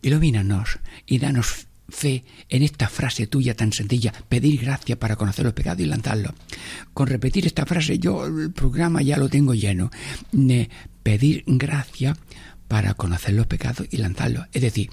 ilumínanos 0.00 0.78
y 1.04 1.18
danos 1.18 1.66
fe 1.88 2.22
en 2.48 2.62
esta 2.62 2.88
frase 2.88 3.26
tuya 3.26 3.56
tan 3.56 3.72
sencilla, 3.72 4.12
pedir 4.28 4.60
gracia 4.60 5.00
para 5.00 5.16
conocer 5.16 5.46
los 5.46 5.54
pecados 5.54 5.80
y 5.80 5.86
lanzarlos. 5.86 6.32
Con 6.94 7.08
repetir 7.08 7.44
esta 7.44 7.66
frase 7.66 7.98
yo 7.98 8.24
el 8.24 8.52
programa 8.52 9.02
ya 9.02 9.16
lo 9.16 9.28
tengo 9.28 9.52
lleno. 9.52 9.90
Pedir 11.02 11.42
gracia 11.48 12.16
para 12.68 12.94
conocer 12.94 13.34
los 13.34 13.48
pecados 13.48 13.88
y 13.90 13.96
lanzarlos. 13.96 14.46
Es 14.52 14.62
decir, 14.62 14.90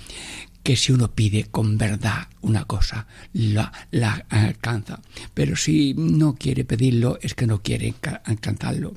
que 0.65 0.75
si 0.75 0.91
uno 0.91 1.12
pide 1.12 1.43
con 1.43 1.78
verdad 1.78 2.28
una 2.41 2.65
cosa, 2.65 3.06
la, 3.34 3.71
la 3.91 4.25
alcanza. 4.30 4.99
Pero 5.36 5.56
si 5.56 5.93
no 5.93 6.34
quiere 6.34 6.65
pedirlo, 6.65 7.19
es 7.21 7.36
que 7.36 7.45
no 7.45 7.62
quiere 7.62 7.93
alcanzarlo. 8.23 8.95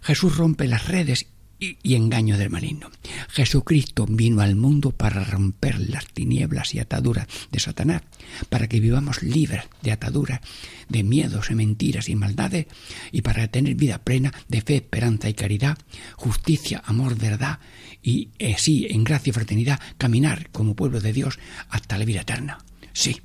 Jesús 0.00 0.38
rompe 0.38 0.66
las 0.66 0.88
redes 0.88 1.26
y, 1.58 1.94
engaño 1.94 2.36
del 2.36 2.50
maligno. 2.50 2.90
Jesucristo 3.28 4.06
vino 4.08 4.40
al 4.40 4.56
mundo 4.56 4.90
para 4.90 5.24
romper 5.24 5.78
las 5.88 6.06
tinieblas 6.06 6.74
y 6.74 6.78
ataduras 6.78 7.26
de 7.50 7.60
Satanás, 7.60 8.02
para 8.48 8.68
que 8.68 8.80
vivamos 8.80 9.22
libres 9.22 9.64
de 9.82 9.92
ataduras, 9.92 10.40
de 10.88 11.02
miedos 11.02 11.50
y 11.50 11.54
mentiras 11.54 12.08
y 12.08 12.14
maldades, 12.14 12.66
y 13.12 13.22
para 13.22 13.48
tener 13.48 13.74
vida 13.74 13.98
plena 13.98 14.32
de 14.48 14.60
fe, 14.60 14.76
esperanza 14.76 15.28
y 15.28 15.34
caridad, 15.34 15.78
justicia, 16.16 16.82
amor, 16.84 17.16
verdad, 17.16 17.58
y 18.02 18.30
así, 18.54 18.86
en 18.90 19.04
gracia 19.04 19.30
y 19.30 19.32
fraternidad, 19.32 19.80
caminar 19.98 20.50
como 20.50 20.76
pueblo 20.76 21.00
de 21.00 21.12
Dios 21.12 21.38
hasta 21.68 21.98
la 21.98 22.04
vida 22.04 22.20
eterna. 22.20 22.58
Sí, 22.92 23.20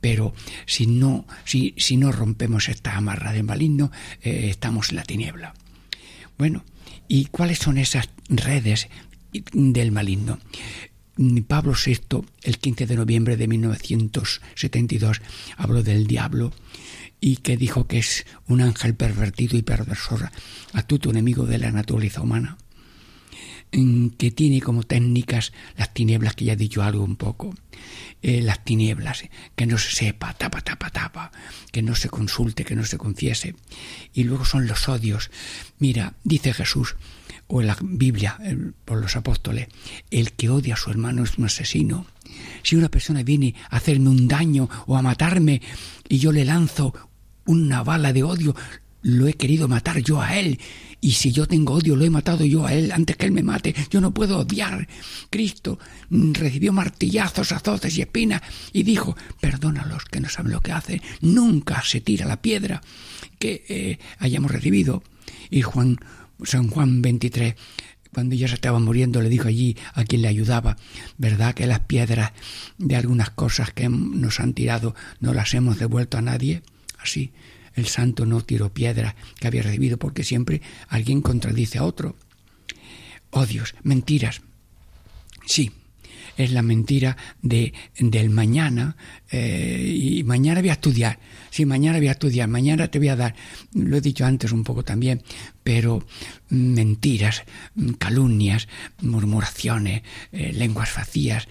pero 0.00 0.34
si 0.66 0.86
no, 0.86 1.26
si, 1.44 1.74
si 1.78 1.96
no 1.96 2.12
rompemos 2.12 2.68
esta 2.68 2.96
amarra 2.96 3.32
del 3.32 3.44
maligno, 3.44 3.90
eh, 4.22 4.48
estamos 4.50 4.90
en 4.90 4.96
la 4.96 5.02
tiniebla. 5.02 5.54
Bueno, 6.36 6.64
¿Y 7.08 7.26
cuáles 7.26 7.58
son 7.58 7.78
esas 7.78 8.08
redes 8.28 8.88
del 9.52 9.92
maligno? 9.92 10.38
Pablo 11.46 11.74
VI, 11.74 12.24
el 12.42 12.58
15 12.58 12.86
de 12.86 12.96
noviembre 12.96 13.36
de 13.36 13.46
1972, 13.46 15.20
habló 15.56 15.82
del 15.82 16.06
diablo 16.06 16.52
y 17.20 17.36
que 17.36 17.56
dijo 17.56 17.86
que 17.86 17.98
es 17.98 18.26
un 18.48 18.60
ángel 18.60 18.94
pervertido 18.94 19.56
y 19.56 19.62
perversor, 19.62 20.30
astuto 20.72 21.10
enemigo 21.10 21.46
de 21.46 21.58
la 21.58 21.70
naturaleza 21.70 22.20
humana, 22.20 22.58
que 24.16 24.30
tiene 24.30 24.60
como 24.60 24.82
técnicas 24.82 25.52
las 25.76 25.92
tinieblas, 25.92 26.34
que 26.34 26.44
ya 26.44 26.52
he 26.52 26.56
dicho 26.56 26.82
algo 26.82 27.04
un 27.04 27.16
poco, 27.16 27.54
eh, 28.22 28.40
las 28.40 28.64
tinieblas, 28.64 29.24
que 29.56 29.66
no 29.66 29.78
se 29.78 29.90
sepa, 29.90 30.32
tapa, 30.34 30.60
tapa, 30.60 30.90
tapa, 30.90 31.32
que 31.72 31.82
no 31.82 31.94
se 31.94 32.08
consulte, 32.08 32.64
que 32.64 32.76
no 32.76 32.84
se 32.84 32.98
confiese. 32.98 33.56
Y 34.12 34.24
luego 34.24 34.44
son 34.44 34.66
los 34.66 34.88
odios. 34.88 35.30
Mira, 35.78 36.14
dice 36.22 36.52
Jesús, 36.54 36.96
o 37.46 37.60
en 37.60 37.66
la 37.66 37.76
Biblia, 37.82 38.38
por 38.84 39.00
los 39.00 39.16
apóstoles, 39.16 39.68
el 40.10 40.32
que 40.32 40.50
odia 40.50 40.74
a 40.74 40.78
su 40.78 40.90
hermano 40.90 41.24
es 41.24 41.36
un 41.36 41.44
asesino. 41.44 42.06
Si 42.62 42.76
una 42.76 42.88
persona 42.88 43.22
viene 43.22 43.54
a 43.70 43.76
hacerme 43.76 44.08
un 44.08 44.28
daño 44.28 44.68
o 44.86 44.96
a 44.96 45.02
matarme 45.02 45.60
y 46.08 46.18
yo 46.18 46.32
le 46.32 46.44
lanzo 46.44 46.94
una 47.44 47.82
bala 47.82 48.12
de 48.12 48.22
odio, 48.22 48.54
lo 49.04 49.28
he 49.28 49.34
querido 49.34 49.68
matar 49.68 49.98
yo 49.98 50.20
a 50.20 50.36
él. 50.36 50.58
Y 51.00 51.12
si 51.12 51.30
yo 51.30 51.46
tengo 51.46 51.74
odio, 51.74 51.94
lo 51.94 52.04
he 52.04 52.10
matado 52.10 52.44
yo 52.44 52.66
a 52.66 52.72
él 52.72 52.90
antes 52.90 53.16
que 53.16 53.26
él 53.26 53.32
me 53.32 53.42
mate. 53.42 53.74
Yo 53.90 54.00
no 54.00 54.12
puedo 54.12 54.38
odiar. 54.38 54.88
Cristo 55.30 55.78
recibió 56.10 56.72
martillazos, 56.72 57.52
azotes 57.52 57.96
y 57.98 58.00
espinas 58.00 58.40
y 58.72 58.82
dijo, 58.82 59.14
perdónalos 59.40 60.06
que 60.06 60.20
no 60.20 60.28
saben 60.30 60.52
lo 60.52 60.62
que 60.62 60.72
hacen. 60.72 61.02
Nunca 61.20 61.82
se 61.84 62.00
tira 62.00 62.26
la 62.26 62.40
piedra 62.40 62.80
que 63.38 63.64
eh, 63.68 63.98
hayamos 64.18 64.50
recibido. 64.50 65.02
Y 65.50 65.60
Juan, 65.60 65.98
San 66.42 66.68
Juan 66.68 67.02
23 67.02 67.54
cuando 68.14 68.36
ya 68.36 68.46
se 68.46 68.54
estaba 68.54 68.78
muriendo, 68.78 69.20
le 69.20 69.28
dijo 69.28 69.48
allí 69.48 69.76
a 69.92 70.04
quien 70.04 70.22
le 70.22 70.28
ayudaba, 70.28 70.76
¿verdad 71.18 71.52
que 71.52 71.66
las 71.66 71.80
piedras 71.80 72.30
de 72.78 72.94
algunas 72.94 73.30
cosas 73.30 73.72
que 73.72 73.88
nos 73.88 74.38
han 74.38 74.54
tirado 74.54 74.94
no 75.18 75.34
las 75.34 75.52
hemos 75.52 75.80
devuelto 75.80 76.16
a 76.16 76.22
nadie? 76.22 76.62
Así, 76.96 77.32
el 77.74 77.86
santo 77.86 78.26
no 78.26 78.40
tiró 78.42 78.72
piedras 78.72 79.14
que 79.38 79.46
había 79.46 79.62
recibido 79.62 79.98
porque 79.98 80.24
siempre 80.24 80.62
alguien 80.88 81.20
contradice 81.20 81.78
a 81.78 81.84
otro. 81.84 82.16
Odios, 83.30 83.74
mentiras. 83.82 84.42
Sí, 85.46 85.72
es 86.36 86.52
la 86.52 86.62
mentira 86.62 87.16
de, 87.42 87.72
del 87.98 88.30
mañana 88.30 88.96
eh, 89.30 89.94
y 89.94 90.24
mañana 90.24 90.60
voy 90.60 90.70
a 90.70 90.74
estudiar. 90.74 91.18
Sí, 91.50 91.66
mañana 91.66 91.98
voy 91.98 92.08
a 92.08 92.12
estudiar, 92.12 92.48
mañana 92.48 92.88
te 92.88 92.98
voy 92.98 93.08
a 93.08 93.16
dar, 93.16 93.34
lo 93.74 93.96
he 93.96 94.00
dicho 94.00 94.24
antes 94.24 94.50
un 94.52 94.64
poco 94.64 94.82
también, 94.84 95.22
pero 95.62 96.04
mentiras, 96.48 97.44
calumnias, 97.98 98.68
murmuraciones, 99.00 100.02
eh, 100.32 100.52
lenguas 100.52 100.94
vacías, 100.96 101.48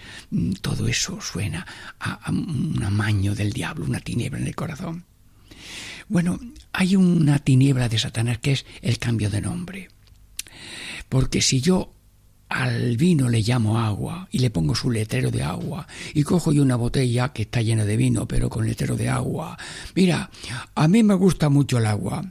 todo 0.62 0.88
eso 0.88 1.22
suena 1.22 1.66
a 2.00 2.30
un 2.30 2.82
amaño 2.84 3.36
del 3.36 3.54
diablo, 3.54 3.86
una 3.86 4.00
tiniebla 4.00 4.40
en 4.40 4.48
el 4.48 4.56
corazón. 4.56 5.06
Bueno, 6.08 6.40
hay 6.72 6.96
una 6.96 7.40
tiniebla 7.40 7.90
de 7.90 8.00
Satanás 8.00 8.40
que 8.40 8.54
es 8.54 8.66
el 8.82 9.00
cambio 9.00 9.30
de 9.30 9.42
nombre. 9.42 9.90
Porque 11.10 11.42
si 11.42 11.62
yo 11.62 11.94
al 12.50 12.98
vino 12.98 13.30
le 13.30 13.42
llamo 13.42 13.80
agua 13.80 14.28
y 14.32 14.40
le 14.40 14.52
pongo 14.52 14.76
su 14.76 14.92
letrero 14.92 15.32
de 15.32 15.42
agua 15.42 15.88
y 16.14 16.24
cojo 16.24 16.52
yo 16.52 16.62
una 16.62 16.76
botella 16.76 17.34
que 17.34 17.44
está 17.44 17.64
llena 17.64 17.84
de 17.84 17.98
vino 17.98 18.28
pero 18.28 18.50
con 18.50 18.68
letrero 18.68 18.96
de 18.96 19.10
agua. 19.10 19.58
Mira, 19.96 20.30
a 20.76 20.88
mí 20.88 21.04
me 21.04 21.16
gusta 21.16 21.50
mucho 21.50 21.80
el 21.80 21.88
agua. 21.88 22.24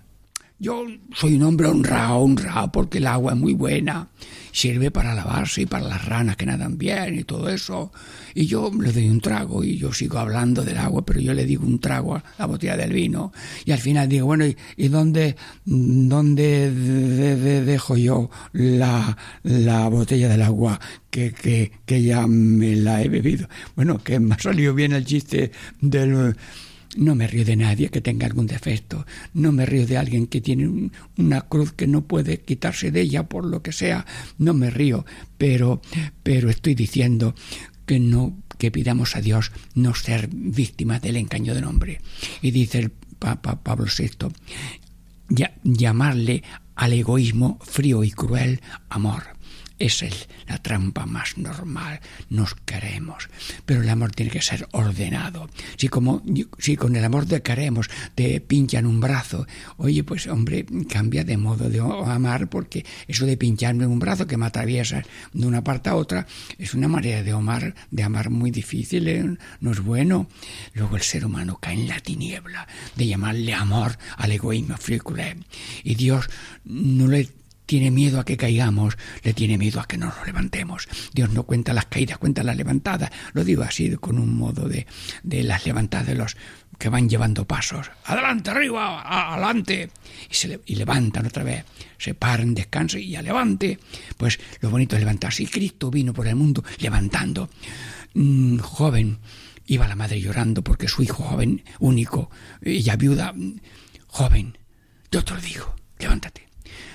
Yo 0.63 0.87
soy 1.13 1.35
un 1.35 1.43
hombre 1.43 1.67
honrado, 1.67 2.19
honrado, 2.19 2.71
porque 2.71 2.99
el 2.99 3.09
agua 3.09 3.33
es 3.33 3.39
muy 3.41 3.53
buena. 3.53 4.11
Sirve 4.53 4.93
para 4.93 5.13
lavarse 5.13 5.63
y 5.63 5.67
para 5.67 5.89
las 5.89 6.05
ranas 6.05 6.37
que 6.37 6.47
nadan 6.47 6.79
bien 6.79 7.19
y 7.19 7.25
todo 7.25 7.49
eso. 7.49 7.91
Y 8.33 8.47
yo 8.47 8.71
le 8.71 8.93
doy 8.93 9.09
un 9.09 9.21
trago 9.21 9.65
y 9.65 9.77
yo 9.77 9.93
sigo 9.93 10.21
hablando 10.21 10.63
del 10.63 10.79
agua, 10.79 11.05
pero 11.05 11.19
yo 11.19 11.35
le 11.35 11.47
digo 11.47 11.67
un 11.67 11.81
trago 11.81 12.15
a 12.15 12.23
la 12.39 12.47
botella 12.47 12.77
del 12.77 12.93
vino. 12.93 13.33
Y 13.65 13.73
al 13.73 13.81
final 13.81 14.09
digo, 14.09 14.27
bueno, 14.27 14.45
¿y, 14.77 14.87
dónde, 14.87 15.35
dónde 15.65 16.71
dejo 16.71 17.97
yo 17.97 18.31
la, 18.53 19.19
la 19.43 19.89
botella 19.89 20.29
del 20.29 20.43
agua 20.43 20.79
que, 21.11 21.33
que, 21.33 21.73
que 21.85 22.05
ya 22.05 22.29
me 22.29 22.77
la 22.77 23.03
he 23.03 23.09
bebido? 23.09 23.49
Bueno, 23.75 23.99
que 23.99 24.21
me 24.21 24.37
ha 24.37 24.39
salido 24.39 24.75
bien 24.75 24.93
el 24.93 25.05
chiste 25.05 25.51
del 25.81 26.37
no 26.97 27.15
me 27.15 27.27
río 27.27 27.45
de 27.45 27.57
nadie 27.57 27.89
que 27.89 28.01
tenga 28.01 28.27
algún 28.27 28.47
defecto, 28.47 29.07
no 29.35 29.53
me 29.53 29.67
río 29.67 29.87
de 29.87 29.97
alguien 29.97 30.27
que 30.27 30.41
tiene 30.41 30.91
una 31.17 31.41
cruz 31.43 31.73
que 31.73 31.87
no 31.87 32.03
puede 32.03 32.41
quitarse 32.41 32.91
de 32.91 33.01
ella 33.01 33.29
por 33.29 33.45
lo 33.45 33.63
que 33.63 33.73
sea, 33.73 34.07
no 34.39 34.55
me 34.55 34.71
río, 34.71 35.05
pero 35.39 35.81
pero 36.23 36.51
estoy 36.51 36.75
diciendo 36.75 37.35
que 37.87 37.99
no 37.99 38.37
que 38.59 38.71
pidamos 38.71 39.17
a 39.17 39.21
Dios 39.21 39.53
no 39.75 39.95
ser 39.95 40.29
víctimas 40.33 41.03
del 41.03 41.17
engaño 41.17 41.55
del 41.55 41.65
hombre. 41.65 42.01
Y 42.43 42.53
dice 42.53 42.79
el 42.79 42.91
Papa 42.91 43.63
Pablo 43.63 43.87
VI, 43.87 44.29
llamarle 45.65 46.43
al 46.77 46.93
egoísmo 46.93 47.59
frío 47.61 48.05
y 48.05 48.11
cruel 48.11 48.61
amor 48.89 49.32
es 49.83 50.03
el, 50.03 50.15
la 50.47 50.59
trampa 50.59 51.07
más 51.07 51.37
normal. 51.37 52.01
Nos 52.31 52.55
queremos, 52.55 53.29
pero 53.67 53.83
el 53.83 53.89
amor 53.89 54.13
tiene 54.13 54.31
que 54.31 54.41
ser 54.41 54.69
ordenado. 54.71 55.51
Si, 55.77 55.89
como, 55.89 56.23
si 56.59 56.77
con 56.77 56.95
el 56.95 57.05
amor 57.05 57.27
te 57.27 57.43
queremos 57.43 57.91
te 58.15 58.41
pinchan 58.41 58.87
un 58.87 59.01
brazo, 59.01 59.47
oye, 59.79 60.05
pues 60.05 60.29
hombre, 60.29 60.65
cambia 60.89 61.25
de 61.25 61.37
modo 61.37 61.69
de 61.69 61.81
amar, 61.81 62.49
porque 62.49 62.87
eso 63.09 63.27
de 63.27 63.37
pincharme 63.37 63.87
un 63.87 63.99
brazo 63.99 64.27
que 64.27 64.37
me 64.37 64.47
atraviesa 64.47 65.03
de 65.33 65.47
una 65.47 65.65
parte 65.65 65.91
a 65.91 65.97
otra 65.97 66.27
es 66.59 66.75
una 66.75 66.87
manera 66.87 67.25
de 67.25 67.33
amar, 67.33 67.75
de 67.91 68.03
amar 68.05 68.31
muy 68.31 68.53
difícil, 68.53 69.09
¿eh? 69.09 69.37
no 69.61 69.73
es 69.73 69.81
bueno. 69.81 70.29
Luego 70.75 70.97
el 70.97 71.03
ser 71.03 71.27
humano 71.27 71.59
cae 71.61 71.75
en 71.75 71.89
la 71.89 71.99
tiniebla 71.99 72.69
de 72.95 73.07
llamarle 73.09 73.53
amor 73.53 73.99
al 74.17 74.31
egoísmo 74.31 74.77
frícule. 74.77 75.39
Y 75.83 75.97
Dios 75.97 76.31
no 76.65 77.09
le 77.09 77.42
tiene 77.73 77.91
miedo 77.91 78.21
a 78.21 78.25
que 78.27 78.37
caigamos, 78.37 78.99
le 79.23 79.33
tiene 79.33 79.57
miedo 79.57 79.81
a 79.81 79.87
que 79.87 79.97
no 79.97 80.05
nos 80.05 80.27
levantemos. 80.27 80.87
Dios 81.15 81.31
no 81.31 81.45
cuenta 81.45 81.73
las 81.73 81.87
caídas, 81.87 82.19
cuenta 82.19 82.43
las 82.43 82.55
levantadas. 82.55 83.11
Lo 83.33 83.45
digo 83.45 83.63
así 83.63 83.97
con 83.97 84.19
un 84.19 84.37
modo 84.37 84.69
de, 84.69 84.87
de 85.23 85.43
las 85.43 85.65
levantadas 85.65 86.07
de 86.07 86.15
los 86.15 86.37
que 86.79 86.91
van 86.91 87.09
llevando 87.09 87.47
pasos. 87.47 87.91
Adelante, 88.05 88.51
arriba, 88.51 89.01
adelante. 89.31 89.89
Y, 90.31 90.35
se 90.35 90.61
y 90.67 90.75
levantan 90.75 91.25
otra 91.25 91.45
vez. 91.45 91.65
Se 91.97 92.13
paran, 92.13 92.53
descansan 92.53 93.01
y 93.01 93.09
ya 93.09 93.23
levante. 93.23 93.79
Pues 94.19 94.39
lo 94.61 94.69
bonito 94.69 94.95
es 94.95 95.01
levantarse. 95.01 95.45
Y 95.45 95.47
Cristo 95.47 95.91
vino 95.91 96.13
por 96.13 96.27
el 96.27 96.37
mundo 96.37 96.63
levantando. 96.77 97.49
Mm, 98.13 98.59
joven, 98.59 99.17
iba 99.65 99.89
la 99.89 99.97
madre 99.97 100.21
llorando 100.21 100.61
porque 100.61 100.89
su 100.89 101.03
hijo 101.03 101.23
joven, 101.23 101.65
único, 101.79 102.31
ella 102.61 102.97
viuda, 102.97 103.33
joven, 104.09 104.59
yo 105.11 105.25
te 105.25 105.33
lo 105.33 105.41
digo, 105.41 105.75
levántate 105.99 106.52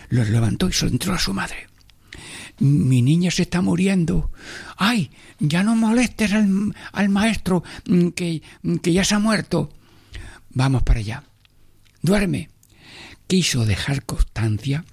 los 0.09 0.29
levantó 0.29 0.69
y 0.69 0.73
se 0.73 0.87
entró 0.87 1.13
a 1.13 1.19
su 1.19 1.33
madre. 1.33 1.67
Mi 2.59 3.01
niña 3.01 3.29
se 3.29 3.43
está 3.43 3.61
muriendo. 3.61 4.31
¡Ay! 4.77 5.11
Ya 5.39 5.63
no 5.63 5.75
molestes 5.75 6.31
al, 6.33 7.09
maestro 7.09 7.63
mm, 7.85 8.09
que, 8.09 8.41
mm, 8.63 8.77
que 8.77 8.93
ya 8.93 9.03
se 9.03 9.15
ha 9.15 9.19
muerto. 9.19 9.71
Vamos 10.49 10.83
para 10.83 10.99
allá. 10.99 11.23
Duerme. 12.01 12.49
Quiso 13.27 13.65
dejar 13.65 14.05
constancia, 14.05 14.85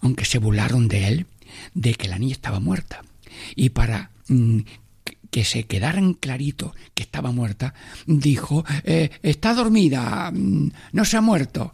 aunque 0.00 0.24
se 0.24 0.38
burlaron 0.38 0.88
de 0.88 1.06
él, 1.06 1.26
de 1.74 1.94
que 1.94 2.08
la 2.08 2.18
niña 2.18 2.32
estaba 2.32 2.58
muerta. 2.58 3.02
Y 3.54 3.68
para 3.70 4.10
mm, 4.28 4.60
que 5.30 5.44
se 5.44 5.64
quedaran 5.64 6.14
clarito 6.14 6.74
que 6.94 7.02
estaba 7.02 7.30
muerta, 7.32 7.74
dijo, 8.06 8.64
eh, 8.84 9.10
está 9.22 9.54
dormida, 9.54 10.32
no 10.32 11.04
se 11.04 11.16
ha 11.16 11.20
muerto. 11.20 11.72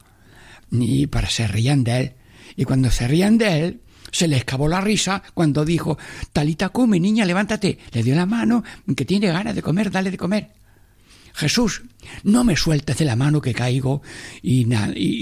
Y 0.71 1.07
para 1.07 1.31
se 1.31 1.47
reían 1.47 1.85
de 1.85 1.99
él, 1.99 2.13
y 2.57 2.65
cuando 2.65 2.91
se 2.91 3.09
rían 3.09 3.39
de 3.39 3.65
él, 3.65 3.81
se 4.11 4.29
le 4.29 4.37
escapó 4.37 4.69
la 4.69 4.81
risa 4.81 5.23
cuando 5.35 5.65
dijo, 5.65 5.99
Talita 6.33 6.69
come, 6.69 7.01
niña, 7.01 7.25
levántate. 7.25 7.79
Le 7.93 8.03
dio 8.03 8.15
la 8.15 8.27
mano, 8.27 8.63
que 8.97 9.05
tiene 9.05 9.27
ganas 9.27 9.55
de 9.55 9.63
comer, 9.63 9.91
dale 9.91 10.11
de 10.11 10.19
comer. 10.19 10.53
Jesús, 11.35 11.83
no 12.23 12.45
me 12.45 12.55
sueltes 12.55 12.97
de 12.97 13.05
la 13.05 13.17
mano 13.17 13.41
que 13.41 13.53
caigo 13.53 14.03
y, 14.41 14.67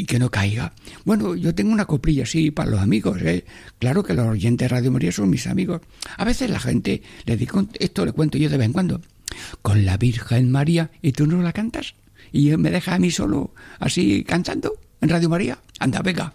que 0.04 0.18
no 0.18 0.30
caiga. 0.30 0.74
Bueno, 1.06 1.34
yo 1.34 1.54
tengo 1.54 1.72
una 1.72 1.86
coprilla 1.86 2.24
así 2.24 2.50
para 2.50 2.70
los 2.70 2.80
amigos, 2.80 3.22
¿eh? 3.22 3.46
Claro 3.78 4.02
que 4.02 4.12
los 4.12 4.26
oyentes 4.26 4.68
de 4.68 4.76
Radio 4.76 4.92
María 4.92 5.10
son 5.10 5.30
mis 5.30 5.46
amigos. 5.46 5.80
A 6.18 6.24
veces 6.26 6.50
la 6.50 6.60
gente 6.60 7.02
le 7.24 7.38
digo, 7.38 7.66
esto 7.80 8.04
le 8.04 8.12
cuento 8.12 8.36
yo 8.36 8.50
de 8.50 8.58
vez 8.58 8.66
en 8.66 8.72
cuando. 8.74 9.00
Con 9.62 9.86
la 9.86 9.96
Virgen 9.96 10.50
María, 10.50 10.90
¿y 11.00 11.12
tú 11.12 11.26
no 11.26 11.40
la 11.40 11.54
cantas? 11.54 11.94
¿Y 12.30 12.54
me 12.58 12.70
dejas 12.70 12.96
a 12.96 12.98
mí 12.98 13.10
solo 13.10 13.54
así 13.78 14.22
cantando 14.22 14.74
en 15.00 15.08
Radio 15.08 15.30
María? 15.30 15.58
Anda, 15.78 16.02
venga. 16.02 16.34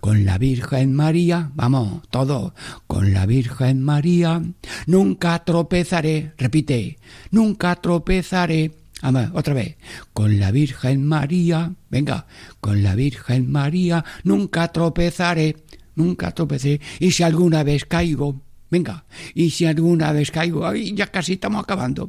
Con 0.00 0.24
la 0.24 0.38
Virgen 0.38 0.92
María, 0.92 1.50
vamos, 1.54 2.02
todo, 2.10 2.54
con 2.86 3.12
la 3.12 3.26
Virgen 3.26 3.82
María, 3.82 4.42
nunca 4.86 5.44
tropezaré, 5.44 6.32
repite, 6.36 6.98
nunca 7.30 7.76
tropezaré. 7.76 8.72
Vamos, 9.02 9.30
otra 9.34 9.54
vez, 9.54 9.76
con 10.12 10.38
la 10.38 10.50
Virgen 10.50 11.06
María, 11.06 11.72
venga, 11.90 12.26
con 12.60 12.82
la 12.82 12.94
Virgen 12.94 13.50
María, 13.50 14.04
nunca 14.22 14.68
tropezaré, 14.68 15.56
nunca 15.94 16.30
tropezaré, 16.32 16.80
y 17.00 17.10
si 17.10 17.22
alguna 17.22 17.62
vez 17.64 17.84
caigo, 17.84 18.40
venga, 18.70 19.04
y 19.34 19.50
si 19.50 19.66
alguna 19.66 20.12
vez 20.12 20.30
caigo, 20.30 20.72
ya 20.74 21.08
casi 21.08 21.34
estamos 21.34 21.62
acabando, 21.62 22.08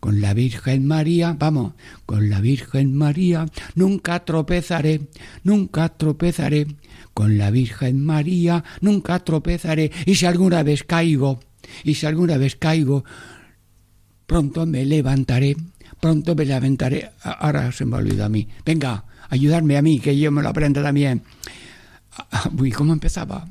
con 0.00 0.20
la 0.20 0.34
Virgen 0.34 0.86
María, 0.86 1.36
vamos, 1.38 1.74
con 2.06 2.30
la 2.30 2.40
Virgen 2.40 2.94
María, 2.94 3.46
nunca 3.74 4.24
tropezaré, 4.24 5.08
nunca 5.42 5.88
tropezaré, 5.90 6.66
con 7.14 7.36
la 7.36 7.50
Virgen 7.50 8.04
María, 8.04 8.64
nunca 8.80 9.18
tropezaré, 9.20 9.90
y 10.06 10.14
si 10.14 10.26
alguna 10.26 10.62
vez 10.62 10.84
caigo, 10.84 11.40
y 11.84 11.94
si 11.94 12.06
alguna 12.06 12.36
vez 12.36 12.56
caigo, 12.56 13.04
pronto 14.26 14.66
me 14.66 14.84
levantaré, 14.84 15.56
pronto 16.00 16.34
me 16.34 16.44
levantaré. 16.44 17.10
Ahora 17.22 17.72
se 17.72 17.84
me 17.84 17.96
olvidado 17.96 18.26
a 18.26 18.28
mí. 18.28 18.46
Venga, 18.64 19.04
ayudarme 19.30 19.76
a 19.76 19.82
mí, 19.82 19.98
que 19.98 20.16
yo 20.18 20.30
me 20.30 20.42
lo 20.42 20.48
aprenda 20.48 20.82
también. 20.82 21.22
Uy, 22.56 22.70
¿cómo 22.72 22.92
empezaba? 22.92 23.48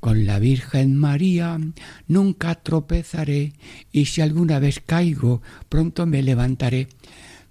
Con 0.00 0.26
la 0.26 0.38
Virgen 0.38 0.96
María 0.96 1.58
nunca 2.06 2.54
tropezaré 2.56 3.54
y 3.92 4.06
si 4.06 4.20
alguna 4.20 4.58
vez 4.58 4.80
caigo, 4.84 5.42
pronto 5.68 6.06
me 6.06 6.22
levantaré. 6.22 6.88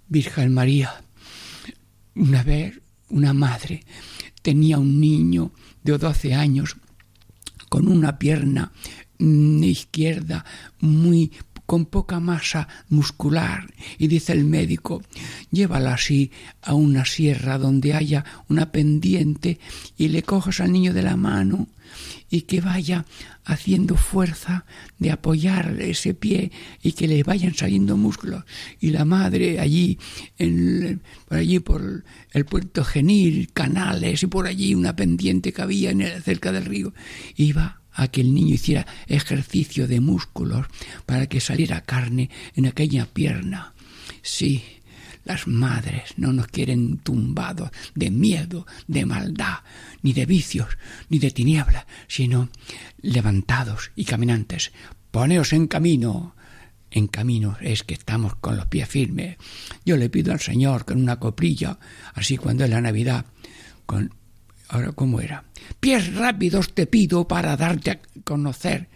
Virgen 0.08 0.54
María, 0.54 1.04
una 2.16 2.44
vez 2.44 2.80
una 3.10 3.34
madre 3.34 3.84
tenía 4.42 4.78
un 4.78 5.00
niño 5.00 5.52
de 5.84 5.98
12 5.98 6.34
años 6.34 6.78
con 7.70 7.88
una 7.88 8.18
pierna 8.18 8.72
mm, 9.20 9.64
izquierda 9.64 10.46
muy 10.80 11.32
con 11.66 11.86
poca 11.86 12.20
masa 12.20 12.68
muscular 12.90 13.66
y 13.98 14.08
dice 14.08 14.34
el 14.34 14.46
médico 14.46 15.02
llévala 15.50 15.96
así 15.96 16.32
a 16.62 16.76
una 16.76 17.06
sierra 17.06 17.58
donde 17.58 17.94
haya 17.94 18.24
una 18.50 18.72
pendiente 18.72 19.60
y 19.98 20.10
le 20.10 20.22
cojas 20.22 20.60
al 20.60 20.72
niño 20.72 20.94
de 20.94 21.02
la 21.02 21.18
mano 21.18 21.68
y 22.30 22.42
que 22.42 22.62
vaya 22.62 23.06
haciendo 23.44 23.96
fuerza 23.96 24.66
de 24.98 25.12
apoyar 25.12 25.80
ese 25.80 26.14
pie 26.14 26.52
y 26.82 26.94
que 26.94 27.08
le 27.08 27.24
vayan 27.24 27.54
saliendo 27.54 27.98
músculos 27.98 28.44
y 28.80 28.90
la 28.90 29.06
madre 29.06 29.60
allí 29.60 30.00
en, 30.38 31.02
por 31.28 31.38
allí 31.38 31.60
por 31.60 32.04
el 32.32 32.46
puerto 32.46 32.84
Genil 32.84 33.52
canales 33.54 34.24
y 34.24 34.28
por 34.28 34.48
allí 34.48 34.74
una 34.74 34.96
pendiente 34.96 35.54
que 35.54 35.62
había 35.62 35.92
en 35.92 36.02
el, 36.02 36.24
cerca 36.24 36.52
del 36.52 36.66
río 36.66 36.94
iba 37.36 37.82
a 37.96 38.08
que 38.10 38.22
el 38.22 38.34
niño 38.34 38.56
hiciera 38.56 38.86
ejercicio 39.08 39.88
de 39.88 40.02
músculos 40.02 40.66
para 41.06 41.28
que 41.28 41.40
saliera 41.40 41.82
carne 41.82 42.30
en 42.56 42.66
aquella 42.66 43.06
pierna. 43.06 43.74
Sí, 44.22 44.64
las 45.26 45.48
madres 45.48 46.14
no 46.18 46.32
nos 46.32 46.48
quieren 46.48 47.00
tumbados 47.00 47.72
de 47.96 48.12
miedo, 48.12 48.66
de 48.88 49.06
maldad, 49.06 49.60
ni 50.02 50.14
de 50.14 50.26
vicios, 50.26 50.78
ni 51.10 51.20
de 51.20 51.32
tinieblas, 51.32 51.86
sino 52.08 52.50
levantados 53.02 53.92
y 53.96 54.06
caminantes. 54.06 54.72
Poneos 55.12 55.52
en 55.52 55.68
camino. 55.68 56.36
En 56.92 57.08
camino 57.08 57.58
es 57.60 57.84
que 57.84 57.96
estamos 57.96 58.36
con 58.36 58.56
los 58.56 58.68
pies 58.68 58.88
firmes. 58.88 59.36
Yo 59.84 59.98
le 59.98 60.10
pido 60.10 60.32
al 60.32 60.40
Señor 60.40 60.86
con 60.86 61.02
una 61.02 61.20
coprilla, 61.20 61.78
así 62.14 62.38
cuando 62.38 62.64
es 62.64 62.70
la 62.70 62.80
Navidad, 62.80 63.26
con 63.86 64.14
ahora 64.70 64.92
cómo 64.94 65.20
era. 65.20 65.44
Pies 65.80 66.14
rápidos 66.14 66.74
te 66.74 66.88
pido 66.88 67.28
para 67.28 67.58
darte 67.58 67.92
a 67.92 68.00
conocer. 68.24 68.88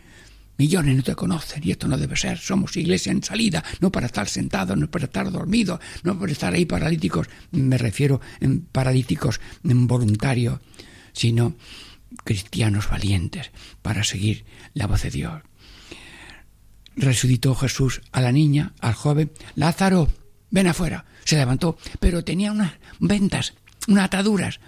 Millones 0.60 0.98
no 0.98 1.04
te 1.04 1.16
conocen 1.16 1.62
y 1.64 1.72
esto 1.72 1.88
no 1.88 1.98
debe 1.98 2.18
ser. 2.18 2.38
Somos 2.38 2.76
iglesia 2.76 3.14
en 3.14 3.24
salida, 3.24 3.64
no 3.80 3.94
para 3.94 4.08
estar 4.08 4.28
sentados, 4.28 4.78
no 4.78 4.92
para 4.92 5.06
estar 5.06 5.32
dormidos, 5.32 5.80
no 6.04 6.20
para 6.20 6.34
estar 6.34 6.54
ahí 6.54 6.66
paralíticos. 6.66 7.30
Me 7.52 7.78
refiero 7.78 8.20
en 8.42 8.62
paralíticos 8.62 9.40
voluntarios, 9.64 10.60
sino 11.14 11.56
cristianos 12.26 12.90
valientes 12.90 13.52
para 13.82 14.04
seguir 14.04 14.44
la 14.74 14.88
voz 14.88 15.04
de 15.04 15.12
Dios. 15.12 15.42
Resucitó 16.98 17.56
Jesús 17.56 18.02
a 18.12 18.20
la 18.20 18.34
niña, 18.34 18.74
al 18.82 18.96
joven. 18.96 19.32
Lázaro, 19.56 20.10
ven 20.52 20.68
afuera. 20.68 21.06
Se 21.24 21.38
levantó, 21.38 21.78
pero 22.02 22.26
tenía 22.26 22.52
unas 22.52 22.74
ventas, 23.00 23.54
unas 23.88 24.04
ataduras 24.04 24.60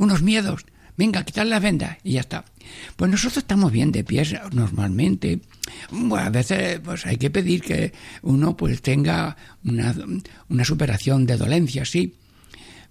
unos 0.00 0.22
miedos. 0.22 0.64
Venga, 1.00 1.24
quitar 1.24 1.46
la 1.46 1.60
venda 1.60 1.96
y 2.04 2.12
ya 2.12 2.20
está. 2.20 2.44
Pues 2.94 3.10
nosotros 3.10 3.38
estamos 3.38 3.72
bien 3.72 3.90
de 3.90 4.04
pies 4.04 4.34
normalmente. 4.52 5.40
Bueno, 5.90 6.26
a 6.26 6.28
veces 6.28 6.78
pues 6.80 7.06
hay 7.06 7.16
que 7.16 7.30
pedir 7.30 7.62
que 7.62 7.94
uno 8.20 8.54
pues 8.54 8.82
tenga 8.82 9.34
una, 9.64 9.94
una 10.50 10.64
superación 10.66 11.24
de 11.24 11.38
dolencias, 11.38 11.88
sí. 11.88 12.16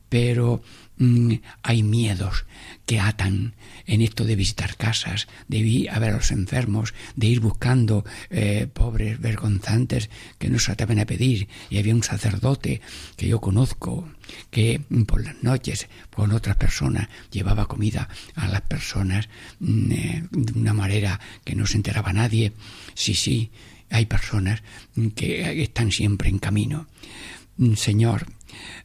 Pero 0.09 0.61
Mm, 0.99 1.35
hay 1.63 1.81
miedos 1.81 2.45
que 2.85 2.99
atan 2.99 3.55
en 3.87 4.01
esto 4.01 4.25
de 4.25 4.35
visitar 4.35 4.75
casas, 4.75 5.29
de 5.47 5.59
ir 5.59 5.89
a 5.89 5.97
ver 5.97 6.09
a 6.09 6.17
los 6.17 6.31
enfermos, 6.31 6.93
de 7.15 7.27
ir 7.27 7.39
buscando 7.39 8.03
eh, 8.29 8.67
pobres 8.71 9.17
vergonzantes 9.17 10.09
que 10.37 10.49
no 10.49 10.59
se 10.59 10.73
atreven 10.73 10.99
a 10.99 11.05
pedir. 11.05 11.47
Y 11.69 11.77
había 11.77 11.95
un 11.95 12.03
sacerdote 12.03 12.81
que 13.15 13.29
yo 13.29 13.39
conozco 13.39 14.09
que 14.51 14.81
por 15.07 15.23
las 15.23 15.41
noches 15.41 15.87
con 16.13 16.33
otras 16.33 16.57
personas 16.57 17.07
llevaba 17.31 17.67
comida 17.67 18.09
a 18.35 18.49
las 18.49 18.61
personas 18.61 19.29
mm, 19.59 19.91
eh, 19.93 20.27
de 20.31 20.59
una 20.59 20.73
manera 20.73 21.17
que 21.45 21.55
no 21.55 21.65
se 21.65 21.77
enteraba 21.77 22.11
nadie. 22.11 22.51
Sí, 22.93 23.13
sí, 23.13 23.51
hay 23.89 24.05
personas 24.05 24.63
que 25.15 25.63
están 25.63 25.93
siempre 25.93 26.27
en 26.27 26.39
camino. 26.39 26.87
Mm, 27.55 27.75
Señor, 27.75 28.25
eh, 28.25 28.38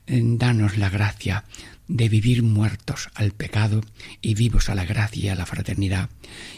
danos 0.07 0.79
la 0.79 0.91
gracia 0.91 1.45
de 1.89 2.09
vivir 2.09 2.43
muertos 2.43 3.11
al 3.15 3.33
pecado 3.33 3.83
y 4.23 4.35
vivos 4.35 4.69
a 4.69 4.75
la 4.75 4.85
gracia 4.85 5.25
y 5.25 5.29
a 5.29 5.35
la 5.35 5.47
fraternidad. 5.47 6.11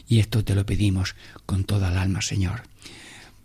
Y 0.06 0.20
esto 0.20 0.44
te 0.44 0.54
lo 0.54 0.66
pedimos 0.66 1.16
con 1.46 1.64
toda 1.64 1.90
el 1.90 1.98
alma, 1.98 2.22
Señor. 2.22 2.62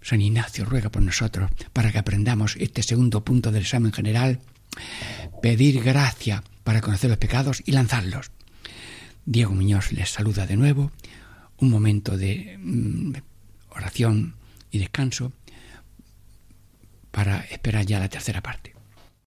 San 0.02 0.22
Ignacio 0.22 0.66
ruega 0.66 0.90
por 0.90 1.02
nosotros 1.02 1.52
para 1.74 1.92
que 1.92 2.00
aprendamos 2.00 2.56
este 2.58 2.84
segundo 2.84 3.24
punto 3.24 3.52
del 3.52 3.64
examen 3.64 3.94
general, 3.94 4.40
pedir 5.42 5.82
gracia 5.84 6.44
para 6.64 6.82
conocer 6.82 7.10
los 7.10 7.20
pecados 7.20 7.62
y 7.66 7.72
lanzarlos. 7.72 8.32
Diego 9.26 9.54
Muñoz 9.54 9.92
les 9.92 10.10
saluda 10.10 10.48
de 10.48 10.58
nuevo, 10.58 10.92
un 11.58 11.70
momento 11.70 12.18
de 12.18 12.58
mm, 12.60 13.14
oración 13.70 14.36
y 14.72 14.80
descanso 14.80 15.32
para 17.12 17.42
esperar 17.42 17.86
ya 17.86 18.00
la 18.00 18.10
tercera 18.10 18.42
parte. 18.42 18.74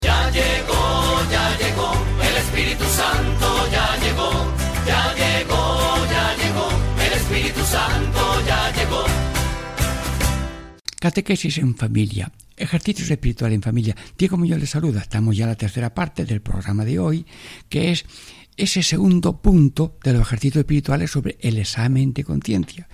Ya 0.04 0.30
llegó, 0.30 1.30
ya 1.30 1.56
llegó, 1.56 1.92
el 2.20 2.36
Espíritu 2.36 2.84
Santo 2.84 3.46
ya 3.72 3.96
llegó, 4.04 4.30
ya 4.86 5.14
llegó, 5.14 6.06
ya 6.12 6.36
llegó, 6.36 6.68
el 7.06 7.12
Espíritu 7.14 7.60
Santo 7.64 8.46
ya 8.46 8.70
llegó. 8.76 9.04
Catequesis 11.00 11.56
en 11.56 11.74
familia, 11.74 12.30
ejercicios 12.54 13.10
espirituales 13.10 13.56
en 13.56 13.62
familia. 13.62 13.96
Diego 14.18 14.36
Muñoz 14.36 14.60
les 14.60 14.68
saluda. 14.68 15.00
Estamos 15.00 15.34
ya 15.38 15.44
en 15.44 15.50
la 15.50 15.56
tercera 15.56 15.94
parte 15.94 16.26
del 16.26 16.42
programa 16.42 16.84
de 16.84 16.98
hoy, 16.98 17.24
que 17.70 17.90
es 17.90 18.04
ese 18.58 18.82
segundo 18.82 19.40
punto 19.40 19.96
de 20.04 20.12
los 20.12 20.20
ejercicios 20.20 20.60
espirituales 20.60 21.10
sobre 21.10 21.38
el 21.40 21.56
examen 21.56 22.12
de 22.12 22.24
conciencia, 22.24 22.88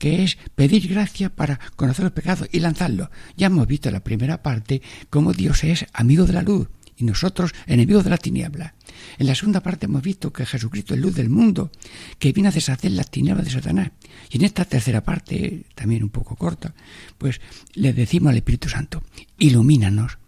que 0.00 0.24
es 0.24 0.38
pedir 0.56 0.88
gracia 0.88 1.28
para 1.28 1.60
conocer 1.76 2.04
los 2.04 2.12
pecados 2.12 2.48
y 2.50 2.58
lanzarlos. 2.58 3.10
Ya 3.36 3.48
hemos 3.48 3.68
visto 3.68 3.90
en 3.90 3.94
la 3.94 4.02
primera 4.02 4.42
parte 4.42 4.80
cómo 5.10 5.34
Dios 5.34 5.62
es 5.62 5.86
amigo 5.92 6.24
de 6.24 6.32
la 6.32 6.42
luz 6.42 6.68
y 6.96 7.04
nosotros 7.04 7.52
enemigos 7.66 8.04
de 8.04 8.10
la 8.10 8.16
tiniebla. 8.16 8.74
En 9.18 9.26
la 9.26 9.34
segunda 9.34 9.62
parte 9.62 9.86
hemos 9.86 10.02
visto 10.02 10.32
que 10.32 10.46
Jesucristo 10.46 10.94
es 10.94 11.00
luz 11.00 11.14
del 11.14 11.28
mundo, 11.28 11.70
que 12.18 12.32
viene 12.32 12.48
a 12.48 12.52
deshacer 12.52 12.92
las 12.92 13.10
tinieblas 13.10 13.44
de 13.44 13.52
Satanás. 13.52 13.90
Y 14.30 14.38
en 14.38 14.44
esta 14.44 14.64
tercera 14.64 15.04
parte, 15.04 15.64
también 15.74 16.02
un 16.02 16.08
poco 16.08 16.34
corta, 16.34 16.74
pues 17.18 17.42
le 17.74 17.92
decimos 17.92 18.30
al 18.30 18.38
Espíritu 18.38 18.70
Santo, 18.70 19.02
ilumínanos 19.38 20.18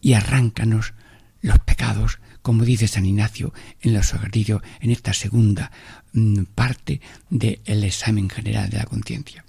y 0.00 0.14
arráncanos 0.14 0.94
los 1.42 1.60
pecados, 1.60 2.18
como 2.42 2.64
dice 2.64 2.88
San 2.88 3.06
Ignacio 3.06 3.54
en 3.80 3.94
los 3.94 4.12
ejercicios, 4.12 4.62
en 4.80 4.90
esta 4.90 5.12
segunda 5.12 5.70
parte 6.54 7.00
del 7.30 7.84
examen 7.84 8.28
general 8.28 8.70
de 8.70 8.78
la 8.78 8.84
conciencia. 8.84 9.44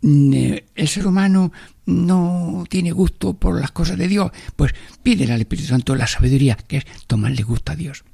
Mm, 0.00 0.32
eh, 0.34 0.64
el 0.74 0.88
ser 0.88 1.06
humano 1.06 1.50
no 1.86 2.64
tiene 2.68 2.92
gusto 2.92 3.34
por 3.34 3.58
las 3.58 3.70
cosas 3.70 3.96
de 3.96 4.08
Dios, 4.08 4.30
pues 4.56 4.74
pídele 5.02 5.32
al 5.32 5.40
Espíritu 5.40 5.68
Santo 5.68 5.94
la 5.94 6.06
sabiduría, 6.06 6.56
que 6.56 6.78
es 6.78 6.84
tomarle 7.06 7.42
gusto 7.42 7.72
a 7.72 7.76
Dios. 7.76 8.04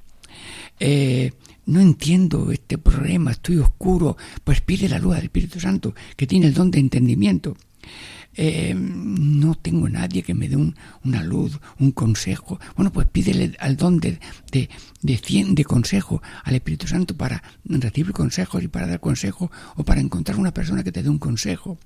Eh, 0.79 1.33
no 1.67 1.81
entiendo 1.81 2.53
este 2.53 2.79
problema, 2.79 3.33
estoy 3.33 3.59
oscuro, 3.59 4.17
pues 4.45 4.61
pide 4.61 4.89
la 4.89 4.99
luz 4.99 5.17
al 5.17 5.25
Espíritu 5.25 5.61
Santo, 5.61 5.95
que 6.17 6.27
tiene 6.27 6.47
el 6.47 6.55
don 6.55 6.71
de 6.71 6.79
entendimiento. 6.79 7.57
Eh, 8.43 8.75
no 8.75 9.55
tengo 9.55 9.87
nadie 9.91 10.23
que 10.23 10.33
me 10.33 10.49
dé 10.49 10.57
una 10.57 11.23
luz, 11.23 11.61
un 11.79 11.93
consejo. 11.93 12.59
Bueno, 12.75 12.91
pues 12.91 13.07
pídele 13.07 13.55
al 13.59 13.77
don 13.77 14.01
de, 14.01 14.19
de, 15.03 15.65
consejo 15.67 16.23
al 16.43 16.55
Espíritu 16.55 16.87
Santo 16.87 17.15
para 17.15 17.43
recibir 17.65 18.13
consejos 18.13 18.63
y 18.63 18.69
para 18.69 18.87
dar 18.87 18.99
consejo 18.99 19.51
o 19.77 19.85
para 19.85 20.01
encontrar 20.01 20.39
una 20.39 20.55
persona 20.55 20.83
que 20.83 20.91
te 20.91 21.03
dé 21.03 21.11
un 21.11 21.19
consejo. 21.19 21.79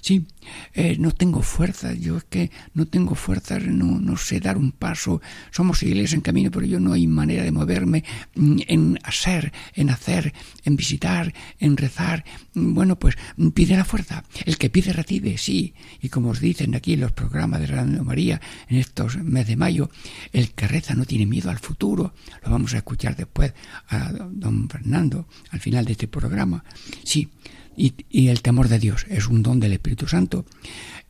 Sí, 0.00 0.26
eh, 0.74 0.96
no 0.98 1.12
tengo 1.12 1.42
fuerza, 1.42 1.92
yo 1.92 2.16
es 2.16 2.24
que 2.24 2.50
no 2.74 2.86
tengo 2.86 3.14
fuerza, 3.14 3.60
no, 3.60 4.00
no 4.00 4.16
sé 4.16 4.40
dar 4.40 4.58
un 4.58 4.72
paso. 4.72 5.22
Somos 5.52 5.80
iglesia 5.84 6.16
en 6.16 6.22
camino, 6.22 6.50
pero 6.50 6.66
yo 6.66 6.80
no 6.80 6.92
hay 6.92 7.06
manera 7.06 7.44
de 7.44 7.52
moverme 7.52 8.02
mm, 8.34 8.58
en 8.66 8.98
hacer, 9.04 9.52
en 9.74 9.90
hacer, 9.90 10.34
en 10.64 10.74
visitar, 10.74 11.32
en 11.60 11.76
rezar. 11.76 12.24
Bueno, 12.52 12.98
pues 12.98 13.16
pide 13.54 13.76
la 13.76 13.84
fuerza. 13.84 14.24
El 14.44 14.58
que 14.58 14.70
pide 14.70 14.92
recibe, 14.92 15.38
sí. 15.38 15.72
Y 16.02 16.08
como 16.08 16.30
os 16.30 16.40
dicen 16.40 16.74
aquí 16.74 16.94
en 16.94 17.00
los 17.00 17.12
programas 17.12 17.60
de 17.60 17.66
Radio 17.66 18.04
María 18.04 18.40
en 18.68 18.78
estos 18.78 19.16
meses 19.18 19.48
de 19.48 19.56
mayo, 19.56 19.90
el 20.32 20.52
que 20.52 20.68
reza 20.68 20.94
no 20.94 21.04
tiene 21.04 21.26
miedo 21.26 21.50
al 21.50 21.58
futuro. 21.58 22.14
Lo 22.44 22.50
vamos 22.50 22.74
a 22.74 22.78
escuchar 22.78 23.16
después 23.16 23.52
a 23.88 24.12
don 24.12 24.68
Fernando 24.68 25.26
al 25.50 25.60
final 25.60 25.84
de 25.84 25.92
este 25.92 26.08
programa. 26.08 26.64
Sí, 27.04 27.28
y, 27.76 27.94
y 28.10 28.28
el 28.28 28.42
temor 28.42 28.68
de 28.68 28.78
Dios 28.78 29.06
es 29.08 29.26
un 29.26 29.42
don 29.42 29.60
del 29.60 29.72
Espíritu 29.72 30.06
Santo. 30.06 30.44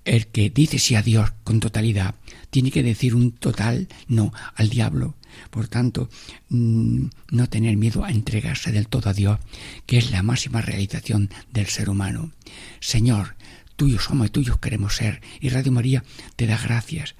El 0.04 0.28
que 0.28 0.50
dice 0.50 0.78
sí 0.78 0.94
a 0.94 1.02
Dios 1.02 1.32
con 1.44 1.60
totalidad 1.60 2.14
tiene 2.50 2.70
que 2.70 2.82
decir 2.82 3.14
un 3.14 3.32
total 3.32 3.88
no 4.08 4.32
al 4.54 4.68
diablo. 4.70 5.14
Por 5.50 5.68
tanto, 5.68 6.10
mm, 6.48 7.06
no 7.30 7.48
tener 7.48 7.76
miedo 7.76 8.04
a 8.04 8.10
entregarse 8.10 8.72
del 8.72 8.88
todo 8.88 9.10
a 9.10 9.14
Dios, 9.14 9.38
que 9.86 9.98
es 9.98 10.10
la 10.10 10.22
máxima 10.22 10.60
realización 10.60 11.30
del 11.52 11.66
ser 11.66 11.88
humano. 11.88 12.32
Señor, 12.80 13.36
tuyos 13.80 14.04
somos 14.04 14.26
y 14.26 14.30
tuyos 14.30 14.58
queremos 14.58 14.94
ser. 14.96 15.22
Y 15.40 15.48
Radio 15.48 15.72
María 15.72 16.04
te 16.36 16.46
da 16.46 16.58
gracias. 16.58 17.14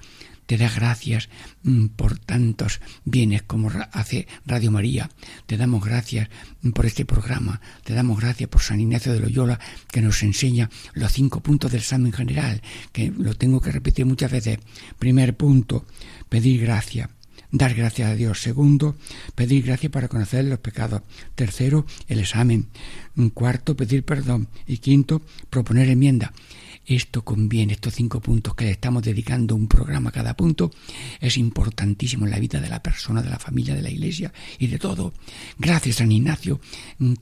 te 0.45 0.59
da 0.59 0.69
gracias 0.69 1.31
mm, 1.63 1.87
por 1.97 2.19
tantos 2.19 2.83
bienes 3.07 3.41
como 3.41 3.71
hace 3.93 4.29
Radio 4.45 4.71
María. 4.71 5.09
Te 5.47 5.57
damos 5.57 5.83
gracias 5.83 6.29
mm, 6.61 6.73
por 6.73 6.85
este 6.85 7.07
programa. 7.07 7.63
Te 7.83 7.95
damos 7.95 8.21
gracias 8.21 8.51
por 8.51 8.61
San 8.61 8.79
Ignacio 8.79 9.15
de 9.15 9.21
Loyola 9.21 9.59
que 9.91 10.03
nos 10.03 10.23
enseña 10.23 10.69
los 10.93 11.13
cinco 11.13 11.41
puntos 11.41 11.73
del 11.73 11.81
examen 11.81 12.13
general, 12.13 12.61
que 12.93 13.11
lo 13.11 13.33
tengo 13.35 13.63
que 13.63 13.73
repetir 13.73 14.05
muchas 14.05 14.31
veces. 14.31 14.59
Primer 14.99 15.39
punto, 15.39 15.87
pedir 16.29 16.61
gracia 16.61 17.09
dar 17.51 17.75
gracias 17.75 18.11
a 18.11 18.15
Dios. 18.15 18.41
Segundo, 18.41 18.97
pedir 19.35 19.65
gracia 19.65 19.91
para 19.91 20.09
conocer 20.09 20.45
los 20.45 20.61
pecados. 20.61 21.03
Tercero, 21.35 21.87
el 22.09 22.21
examen. 22.21 22.69
Cuarto, 23.35 23.77
pedir 23.77 24.05
perdón. 24.05 24.49
Y 24.67 24.79
quinto, 24.79 25.23
proponer 25.51 25.89
enmienda 25.89 26.33
esto 26.87 27.23
conviene, 27.23 27.75
estos 27.75 27.95
cinco 27.95 28.21
puntos 28.21 28.55
que 28.55 28.65
le 28.65 28.73
estamos 28.73 29.03
dedicando 29.03 29.55
un 29.55 29.69
programa 29.69 30.11
a 30.11 30.13
cada 30.13 30.35
punto, 30.35 30.71
es 31.21 31.37
importantísimo 31.37 32.25
en 32.25 32.33
la 32.33 32.39
vida 32.39 32.61
de 32.61 32.69
la 32.69 32.83
persona, 32.83 33.23
de 33.23 33.31
la 33.31 33.39
familia, 33.39 33.75
de 33.75 33.83
la 33.83 33.91
iglesia 33.91 34.33
y 34.59 34.67
de 34.67 34.79
todo. 34.79 35.13
Gracias, 35.59 35.97
San 35.97 36.11
Ignacio, 36.11 36.61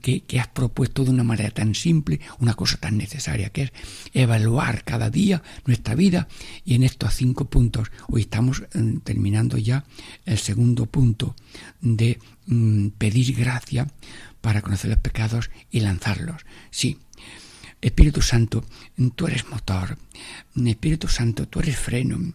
que, 0.01 0.21
que 0.21 0.39
has 0.39 0.47
propuesto 0.47 1.03
de 1.03 1.11
una 1.11 1.23
manera 1.23 1.51
tan 1.51 1.75
simple 1.75 2.19
una 2.39 2.53
cosa 2.53 2.77
tan 2.77 2.97
necesaria, 2.97 3.49
que 3.49 3.63
es 3.63 3.71
evaluar 4.13 4.83
cada 4.83 5.09
día 5.09 5.43
nuestra 5.65 5.95
vida 5.95 6.27
y 6.65 6.75
en 6.75 6.83
estos 6.83 7.13
cinco 7.13 7.45
puntos, 7.45 7.91
hoy 8.07 8.21
estamos 8.21 8.63
mm, 8.73 8.97
terminando 8.99 9.57
ya 9.57 9.85
el 10.25 10.37
segundo 10.37 10.85
punto 10.85 11.35
de 11.81 12.19
mm, 12.47 12.89
pedir 12.97 13.35
gracia 13.35 13.87
para 14.41 14.61
conocer 14.61 14.89
los 14.89 14.99
pecados 14.99 15.49
y 15.69 15.81
lanzarlos. 15.81 16.45
Sí, 16.71 16.97
Espíritu 17.81 18.21
Santo, 18.21 18.65
tú 19.15 19.27
eres 19.27 19.47
motor. 19.47 19.97
Espíritu 20.65 21.07
Santo, 21.07 21.47
tú 21.47 21.59
eres 21.59 21.77
freno. 21.77 22.33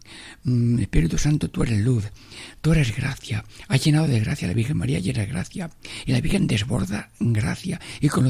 Espíritu 0.80 1.18
Santo, 1.18 1.50
tú 1.50 1.62
eres 1.62 1.80
luz. 1.80 2.04
Tú 2.62 2.72
eres 2.72 2.96
gracia. 2.96 3.44
Has 3.68 3.84
llenado 3.84 4.06
de 4.06 4.20
gracia 4.20 4.48
la 4.48 4.54
Virgen 4.54 4.78
María, 4.78 5.00
llena 5.00 5.20
de 5.20 5.26
gracia. 5.26 5.70
Y 6.06 6.12
la 6.12 6.20
Virgen 6.20 6.46
desborda 6.46 7.10
gracia. 7.20 7.80
Y 8.00 8.08
con 8.08 8.24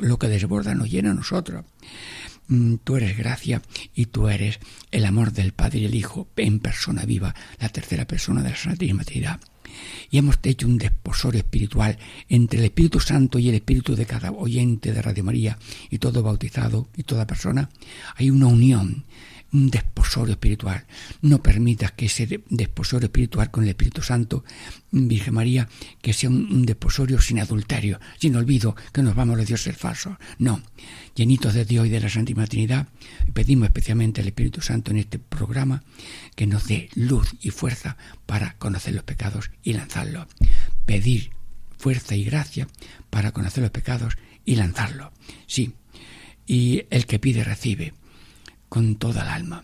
lo, 0.00 0.18
que 0.18 0.28
desborda 0.28 0.74
nos 0.74 0.90
llena 0.90 1.10
a 1.10 1.14
nosotros. 1.14 1.64
Tú 2.84 2.96
eres 2.96 3.18
gracia 3.18 3.60
y 3.94 4.06
tú 4.06 4.28
eres 4.28 4.60
el 4.92 5.04
amor 5.04 5.32
del 5.32 5.52
Padre 5.52 5.80
y 5.80 5.84
el 5.84 5.94
Hijo 5.94 6.28
en 6.36 6.60
persona 6.60 7.04
viva, 7.04 7.34
la 7.58 7.68
tercera 7.68 8.06
persona 8.06 8.42
de 8.42 8.50
la 8.50 8.56
Santísima 8.56 9.04
Trinidad 9.04 9.40
y 10.10 10.18
hemos 10.18 10.38
hecho 10.42 10.66
un 10.66 10.78
desposorio 10.78 11.40
espiritual 11.40 11.98
entre 12.28 12.58
el 12.58 12.66
Espíritu 12.66 13.00
Santo 13.00 13.38
y 13.38 13.48
el 13.48 13.54
Espíritu 13.56 13.94
de 13.96 14.06
cada 14.06 14.30
oyente 14.32 14.92
de 14.92 15.02
Radio 15.02 15.24
María 15.24 15.58
y 15.90 15.98
todo 15.98 16.22
bautizado 16.22 16.88
y 16.96 17.02
toda 17.02 17.26
persona, 17.26 17.68
hay 18.16 18.30
una 18.30 18.46
unión 18.46 19.04
un 19.52 19.70
desposorio 19.70 20.32
espiritual. 20.32 20.84
No 21.22 21.42
permitas 21.42 21.92
que 21.92 22.06
ese 22.06 22.42
desposorio 22.48 23.06
espiritual 23.06 23.50
con 23.50 23.64
el 23.64 23.70
Espíritu 23.70 24.02
Santo, 24.02 24.44
Virgen 24.90 25.34
María, 25.34 25.68
que 26.02 26.12
sea 26.12 26.30
un, 26.30 26.66
desposorio 26.66 27.20
sin 27.20 27.38
adulterio, 27.38 28.00
sin 28.18 28.36
olvido, 28.36 28.76
que 28.92 29.02
nos 29.02 29.14
vamos 29.14 29.34
a 29.34 29.38
los 29.38 29.46
dioses 29.46 29.76
falsos. 29.76 30.16
No, 30.38 30.62
llenitos 31.14 31.54
de 31.54 31.64
Dios 31.64 31.86
y 31.86 31.90
de 31.90 32.00
la 32.00 32.08
Santísima 32.08 32.46
Trinidad, 32.46 32.88
pedimos 33.32 33.66
especialmente 33.68 34.20
al 34.20 34.28
Espíritu 34.28 34.60
Santo 34.60 34.90
en 34.90 34.98
este 34.98 35.18
programa 35.18 35.84
que 36.34 36.46
nos 36.46 36.66
dé 36.66 36.88
luz 36.94 37.34
y 37.40 37.50
fuerza 37.50 37.96
para 38.26 38.54
conocer 38.58 38.94
los 38.94 39.04
pecados 39.04 39.50
y 39.62 39.72
lanzarlos. 39.74 40.26
Pedir 40.84 41.30
fuerza 41.78 42.14
y 42.16 42.24
gracia 42.24 42.68
para 43.10 43.32
conocer 43.32 43.62
los 43.62 43.70
pecados 43.70 44.16
y 44.44 44.56
lanzarlos. 44.56 45.12
Sí, 45.46 45.74
y 46.46 46.84
el 46.90 47.06
que 47.06 47.18
pide 47.18 47.44
recibe 47.44 47.92
con 48.68 48.96
toda 48.96 49.22
el 49.22 49.28
alma. 49.28 49.62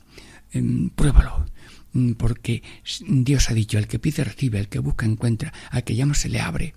Em, 0.52 0.90
pruébalo, 0.90 1.46
mm, 1.92 2.12
porque 2.12 2.62
Dios 3.00 3.50
ha 3.50 3.54
dicho, 3.54 3.78
el 3.78 3.86
que 3.86 3.98
pide 3.98 4.24
recibe, 4.24 4.58
el 4.58 4.68
que 4.68 4.78
busca 4.78 5.06
encuentra, 5.06 5.52
al 5.70 5.84
que 5.84 5.96
llama 5.96 6.14
se 6.14 6.28
le 6.28 6.40
abre. 6.40 6.74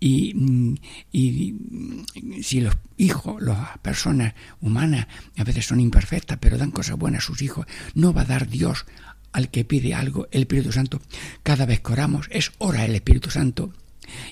Y, 0.00 0.32
mm, 0.34 0.74
y, 1.12 1.52
mm, 1.52 2.42
si 2.42 2.60
los 2.60 2.76
hijos, 2.96 3.42
las 3.42 3.78
personas 3.78 4.34
humanas 4.60 5.08
a 5.36 5.44
veces 5.44 5.66
son 5.66 5.80
imperfectas, 5.80 6.38
pero 6.40 6.58
dan 6.58 6.70
cosas 6.70 6.96
buenas 6.96 7.24
a 7.24 7.26
sus 7.26 7.42
hijos, 7.42 7.66
no 7.94 8.12
va 8.12 8.22
a 8.22 8.26
dar 8.26 8.48
Dios 8.48 8.86
al 9.32 9.50
que 9.50 9.64
pide 9.64 9.94
algo 9.94 10.28
el 10.30 10.42
Espíritu 10.42 10.72
Santo. 10.72 11.00
Cada 11.42 11.66
vez 11.66 11.80
que 11.80 11.92
oramos 11.92 12.28
es 12.30 12.52
ora 12.58 12.84
el 12.84 12.94
Espíritu 12.94 13.30
Santo. 13.30 13.72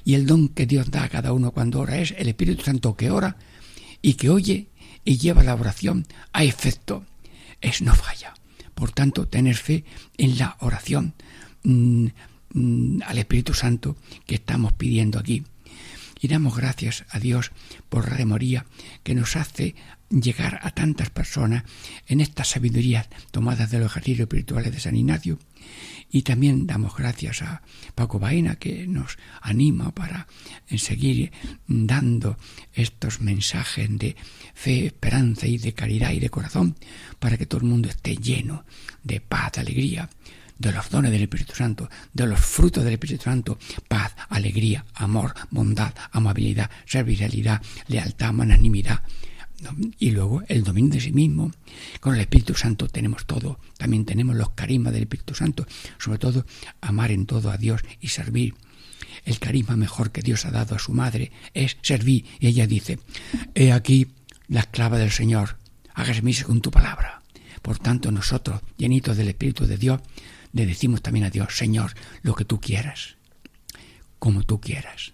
Y 0.04 0.14
el 0.14 0.26
don 0.26 0.48
que 0.48 0.66
Dios 0.66 0.90
da 0.90 1.04
a 1.04 1.08
cada 1.08 1.32
uno 1.32 1.50
cuando 1.50 1.80
ora 1.80 1.98
es 1.98 2.14
el 2.16 2.28
Espíritu 2.28 2.62
Santo 2.62 2.96
que 2.96 3.10
ora 3.10 3.36
y 4.00 4.14
que 4.14 4.30
oye 4.30 4.68
y 5.04 5.18
lleva 5.18 5.42
la 5.42 5.54
oración 5.54 6.06
a 6.32 6.44
efecto 6.44 7.04
es 7.66 7.82
no 7.82 7.94
falla. 7.94 8.32
Por 8.74 8.92
tanto, 8.92 9.26
tener 9.26 9.56
fe 9.56 9.84
en 10.16 10.38
la 10.38 10.56
oración 10.60 11.14
mm, 11.64 12.06
mm, 12.54 13.02
al 13.04 13.18
Espíritu 13.18 13.54
Santo 13.54 13.96
que 14.24 14.36
estamos 14.36 14.72
pidiendo 14.74 15.18
aquí. 15.18 15.44
Y 16.20 16.28
damos 16.28 16.56
gracias 16.56 17.04
a 17.10 17.18
Dios 17.18 17.50
por 17.88 18.08
la 18.10 18.16
memoria 18.16 18.66
que 19.02 19.14
nos 19.14 19.36
hace 19.36 19.74
llegar 20.10 20.60
a 20.62 20.70
tantas 20.70 21.10
personas 21.10 21.64
en 22.06 22.20
estas 22.20 22.48
sabidurías 22.48 23.08
tomadas 23.32 23.70
de 23.70 23.80
los 23.80 23.90
ejercicios 23.90 24.20
espirituales 24.20 24.72
de 24.72 24.80
San 24.80 24.96
Ignacio 24.96 25.38
y 26.10 26.22
también 26.22 26.66
damos 26.66 26.96
gracias 26.96 27.42
a 27.42 27.62
Paco 27.94 28.18
Baena 28.18 28.56
que 28.56 28.86
nos 28.86 29.18
anima 29.40 29.94
para 29.94 30.26
seguir 30.76 31.32
dando 31.66 32.36
estos 32.72 33.20
mensajes 33.20 33.88
de 33.98 34.16
fe, 34.54 34.86
esperanza 34.86 35.46
y 35.46 35.58
de 35.58 35.74
caridad 35.74 36.12
y 36.12 36.20
de 36.20 36.30
corazón 36.30 36.76
para 37.18 37.36
que 37.36 37.46
todo 37.46 37.60
el 37.60 37.66
mundo 37.66 37.88
esté 37.88 38.16
lleno 38.16 38.64
de 39.02 39.20
paz, 39.20 39.58
alegría, 39.58 40.08
de 40.58 40.72
los 40.72 40.88
dones 40.88 41.10
del 41.10 41.22
Espíritu 41.22 41.54
Santo, 41.54 41.88
de 42.12 42.26
los 42.26 42.40
frutos 42.40 42.82
del 42.84 42.94
Espíritu 42.94 43.24
Santo, 43.24 43.58
paz, 43.88 44.14
alegría, 44.28 44.84
amor, 44.94 45.34
bondad, 45.50 45.94
amabilidad, 46.12 46.70
servicialidad, 46.86 47.60
lealtad, 47.88 48.32
magnanimidad, 48.32 49.02
y 49.98 50.10
luego 50.10 50.42
el 50.48 50.64
dominio 50.64 50.94
de 50.94 51.00
sí 51.00 51.12
mismo. 51.12 51.52
Con 52.00 52.14
el 52.14 52.20
Espíritu 52.20 52.54
Santo 52.54 52.88
tenemos 52.88 53.26
todo. 53.26 53.58
También 53.78 54.04
tenemos 54.04 54.36
los 54.36 54.50
carismas 54.50 54.92
del 54.92 55.02
Espíritu 55.02 55.34
Santo. 55.34 55.66
Sobre 55.98 56.18
todo, 56.18 56.46
amar 56.80 57.10
en 57.10 57.26
todo 57.26 57.50
a 57.50 57.56
Dios 57.56 57.82
y 58.00 58.08
servir. 58.08 58.54
El 59.24 59.38
carisma 59.38 59.76
mejor 59.76 60.12
que 60.12 60.22
Dios 60.22 60.44
ha 60.44 60.50
dado 60.50 60.76
a 60.76 60.78
su 60.78 60.92
madre 60.92 61.32
es 61.54 61.76
servir. 61.82 62.26
Y 62.38 62.48
ella 62.48 62.66
dice, 62.66 62.98
he 63.54 63.72
aquí 63.72 64.08
la 64.48 64.60
esclava 64.60 64.98
del 64.98 65.10
Señor, 65.10 65.56
hágase 65.94 66.22
mí 66.22 66.34
con 66.34 66.60
tu 66.60 66.70
palabra. 66.70 67.22
Por 67.62 67.78
tanto, 67.78 68.12
nosotros, 68.12 68.60
llenitos 68.76 69.16
del 69.16 69.28
Espíritu 69.28 69.66
de 69.66 69.78
Dios, 69.78 70.00
le 70.52 70.66
decimos 70.66 71.02
también 71.02 71.24
a 71.24 71.30
Dios, 71.30 71.56
Señor, 71.56 71.92
lo 72.22 72.34
que 72.34 72.44
tú 72.44 72.60
quieras, 72.60 73.16
como 74.18 74.44
tú 74.44 74.60
quieras, 74.60 75.12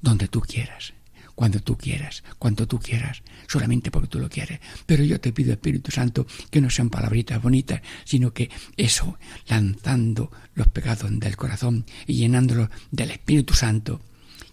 donde 0.00 0.28
tú 0.28 0.40
quieras 0.40 0.95
cuando 1.36 1.60
tú 1.60 1.76
quieras, 1.76 2.24
cuando 2.38 2.66
tú 2.66 2.80
quieras, 2.80 3.22
solamente 3.46 3.92
porque 3.92 4.08
tú 4.08 4.18
lo 4.18 4.28
quieres. 4.28 4.58
Pero 4.86 5.04
yo 5.04 5.20
te 5.20 5.32
pido, 5.32 5.52
Espíritu 5.52 5.92
Santo, 5.92 6.26
que 6.50 6.60
no 6.62 6.70
sean 6.70 6.90
palabritas 6.90 7.40
bonitas, 7.40 7.82
sino 8.04 8.32
que 8.32 8.50
eso, 8.76 9.18
lanzando 9.46 10.32
los 10.54 10.66
pecados 10.68 11.08
del 11.20 11.36
corazón 11.36 11.84
y 12.06 12.14
llenándolos 12.14 12.70
del 12.90 13.10
Espíritu 13.10 13.54
Santo, 13.54 14.00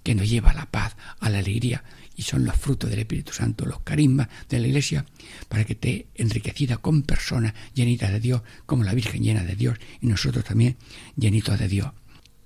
que 0.03 0.13
nos 0.13 0.29
lleva 0.29 0.51
a 0.51 0.55
la 0.55 0.69
paz, 0.69 0.97
a 1.21 1.29
la 1.29 1.39
alegría, 1.39 1.83
y 2.15 2.23
son 2.23 2.43
los 2.43 2.57
frutos 2.57 2.89
del 2.89 2.99
Espíritu 2.99 3.31
Santo, 3.31 3.65
los 3.65 3.79
carismas 3.79 4.27
de 4.49 4.59
la 4.59 4.67
Iglesia, 4.67 5.05
para 5.47 5.63
que 5.63 5.75
te 5.75 6.07
enriquecida 6.15 6.77
con 6.77 7.03
personas 7.03 7.53
llenitas 7.73 8.11
de 8.11 8.19
Dios, 8.19 8.41
como 8.65 8.83
la 8.83 8.93
Virgen 8.93 9.23
llena 9.23 9.45
de 9.45 9.55
Dios, 9.55 9.79
y 10.01 10.07
nosotros 10.07 10.43
también 10.43 10.75
llenitos 11.15 11.57
de 11.57 11.69
Dios. 11.69 11.91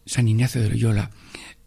San 0.07 0.27
Ignacio 0.27 0.61
de 0.61 0.69
Loyola, 0.69 1.11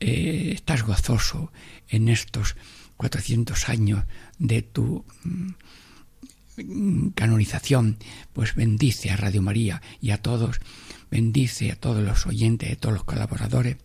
eh, 0.00 0.52
estás 0.54 0.82
gozoso 0.82 1.52
en 1.88 2.08
estos 2.08 2.56
400 2.96 3.68
años 3.68 4.04
de 4.38 4.62
tu 4.62 5.04
mm, 5.24 7.08
canonización, 7.14 7.98
pues 8.32 8.54
bendice 8.54 9.10
a 9.10 9.16
Radio 9.16 9.42
María 9.42 9.82
y 10.00 10.10
a 10.10 10.20
todos, 10.20 10.60
bendice 11.10 11.70
a 11.70 11.76
todos 11.76 12.02
los 12.02 12.26
oyentes, 12.26 12.72
a 12.72 12.76
todos 12.76 12.94
los 12.94 13.04
colaboradores, 13.04 13.76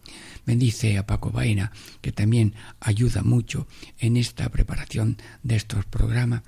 bendice 0.45 0.97
a 0.97 1.05
Paco 1.05 1.31
Baena, 1.31 1.71
que 2.01 2.11
también 2.11 2.55
ayuda 2.79 3.23
mucho 3.23 3.67
en 3.99 4.17
esta 4.17 4.49
preparación 4.49 5.17
de 5.43 5.57
estos 5.57 5.85
programas. 5.85 6.43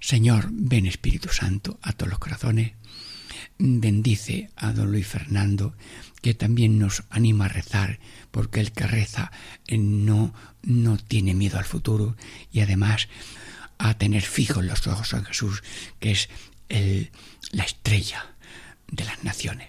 Señor, 0.00 0.48
ven 0.50 0.86
Espíritu 0.86 1.28
Santo 1.28 1.78
a 1.82 1.92
todos 1.92 2.10
los 2.10 2.18
corazones, 2.18 2.72
bendice 3.58 4.50
a 4.56 4.72
don 4.72 4.90
Luis 4.90 5.06
Fernando, 5.06 5.74
que 6.20 6.34
también 6.34 6.78
nos 6.78 7.04
anima 7.10 7.46
a 7.46 7.48
rezar, 7.48 7.98
porque 8.30 8.60
el 8.60 8.72
que 8.72 8.86
reza 8.86 9.32
eh, 9.66 9.78
no, 9.78 10.34
no 10.62 10.96
tiene 10.96 11.34
miedo 11.34 11.58
al 11.58 11.64
futuro 11.64 12.16
y 12.52 12.60
además 12.60 13.08
a 13.78 13.94
tener 13.94 14.22
fijos 14.22 14.64
los 14.64 14.86
ojos 14.86 15.12
en 15.12 15.24
Jesús, 15.24 15.62
que 15.98 16.12
es 16.12 16.28
el, 16.68 17.10
la 17.50 17.64
estrella 17.64 18.34
de 18.88 19.04
las 19.04 19.24
naciones. 19.24 19.68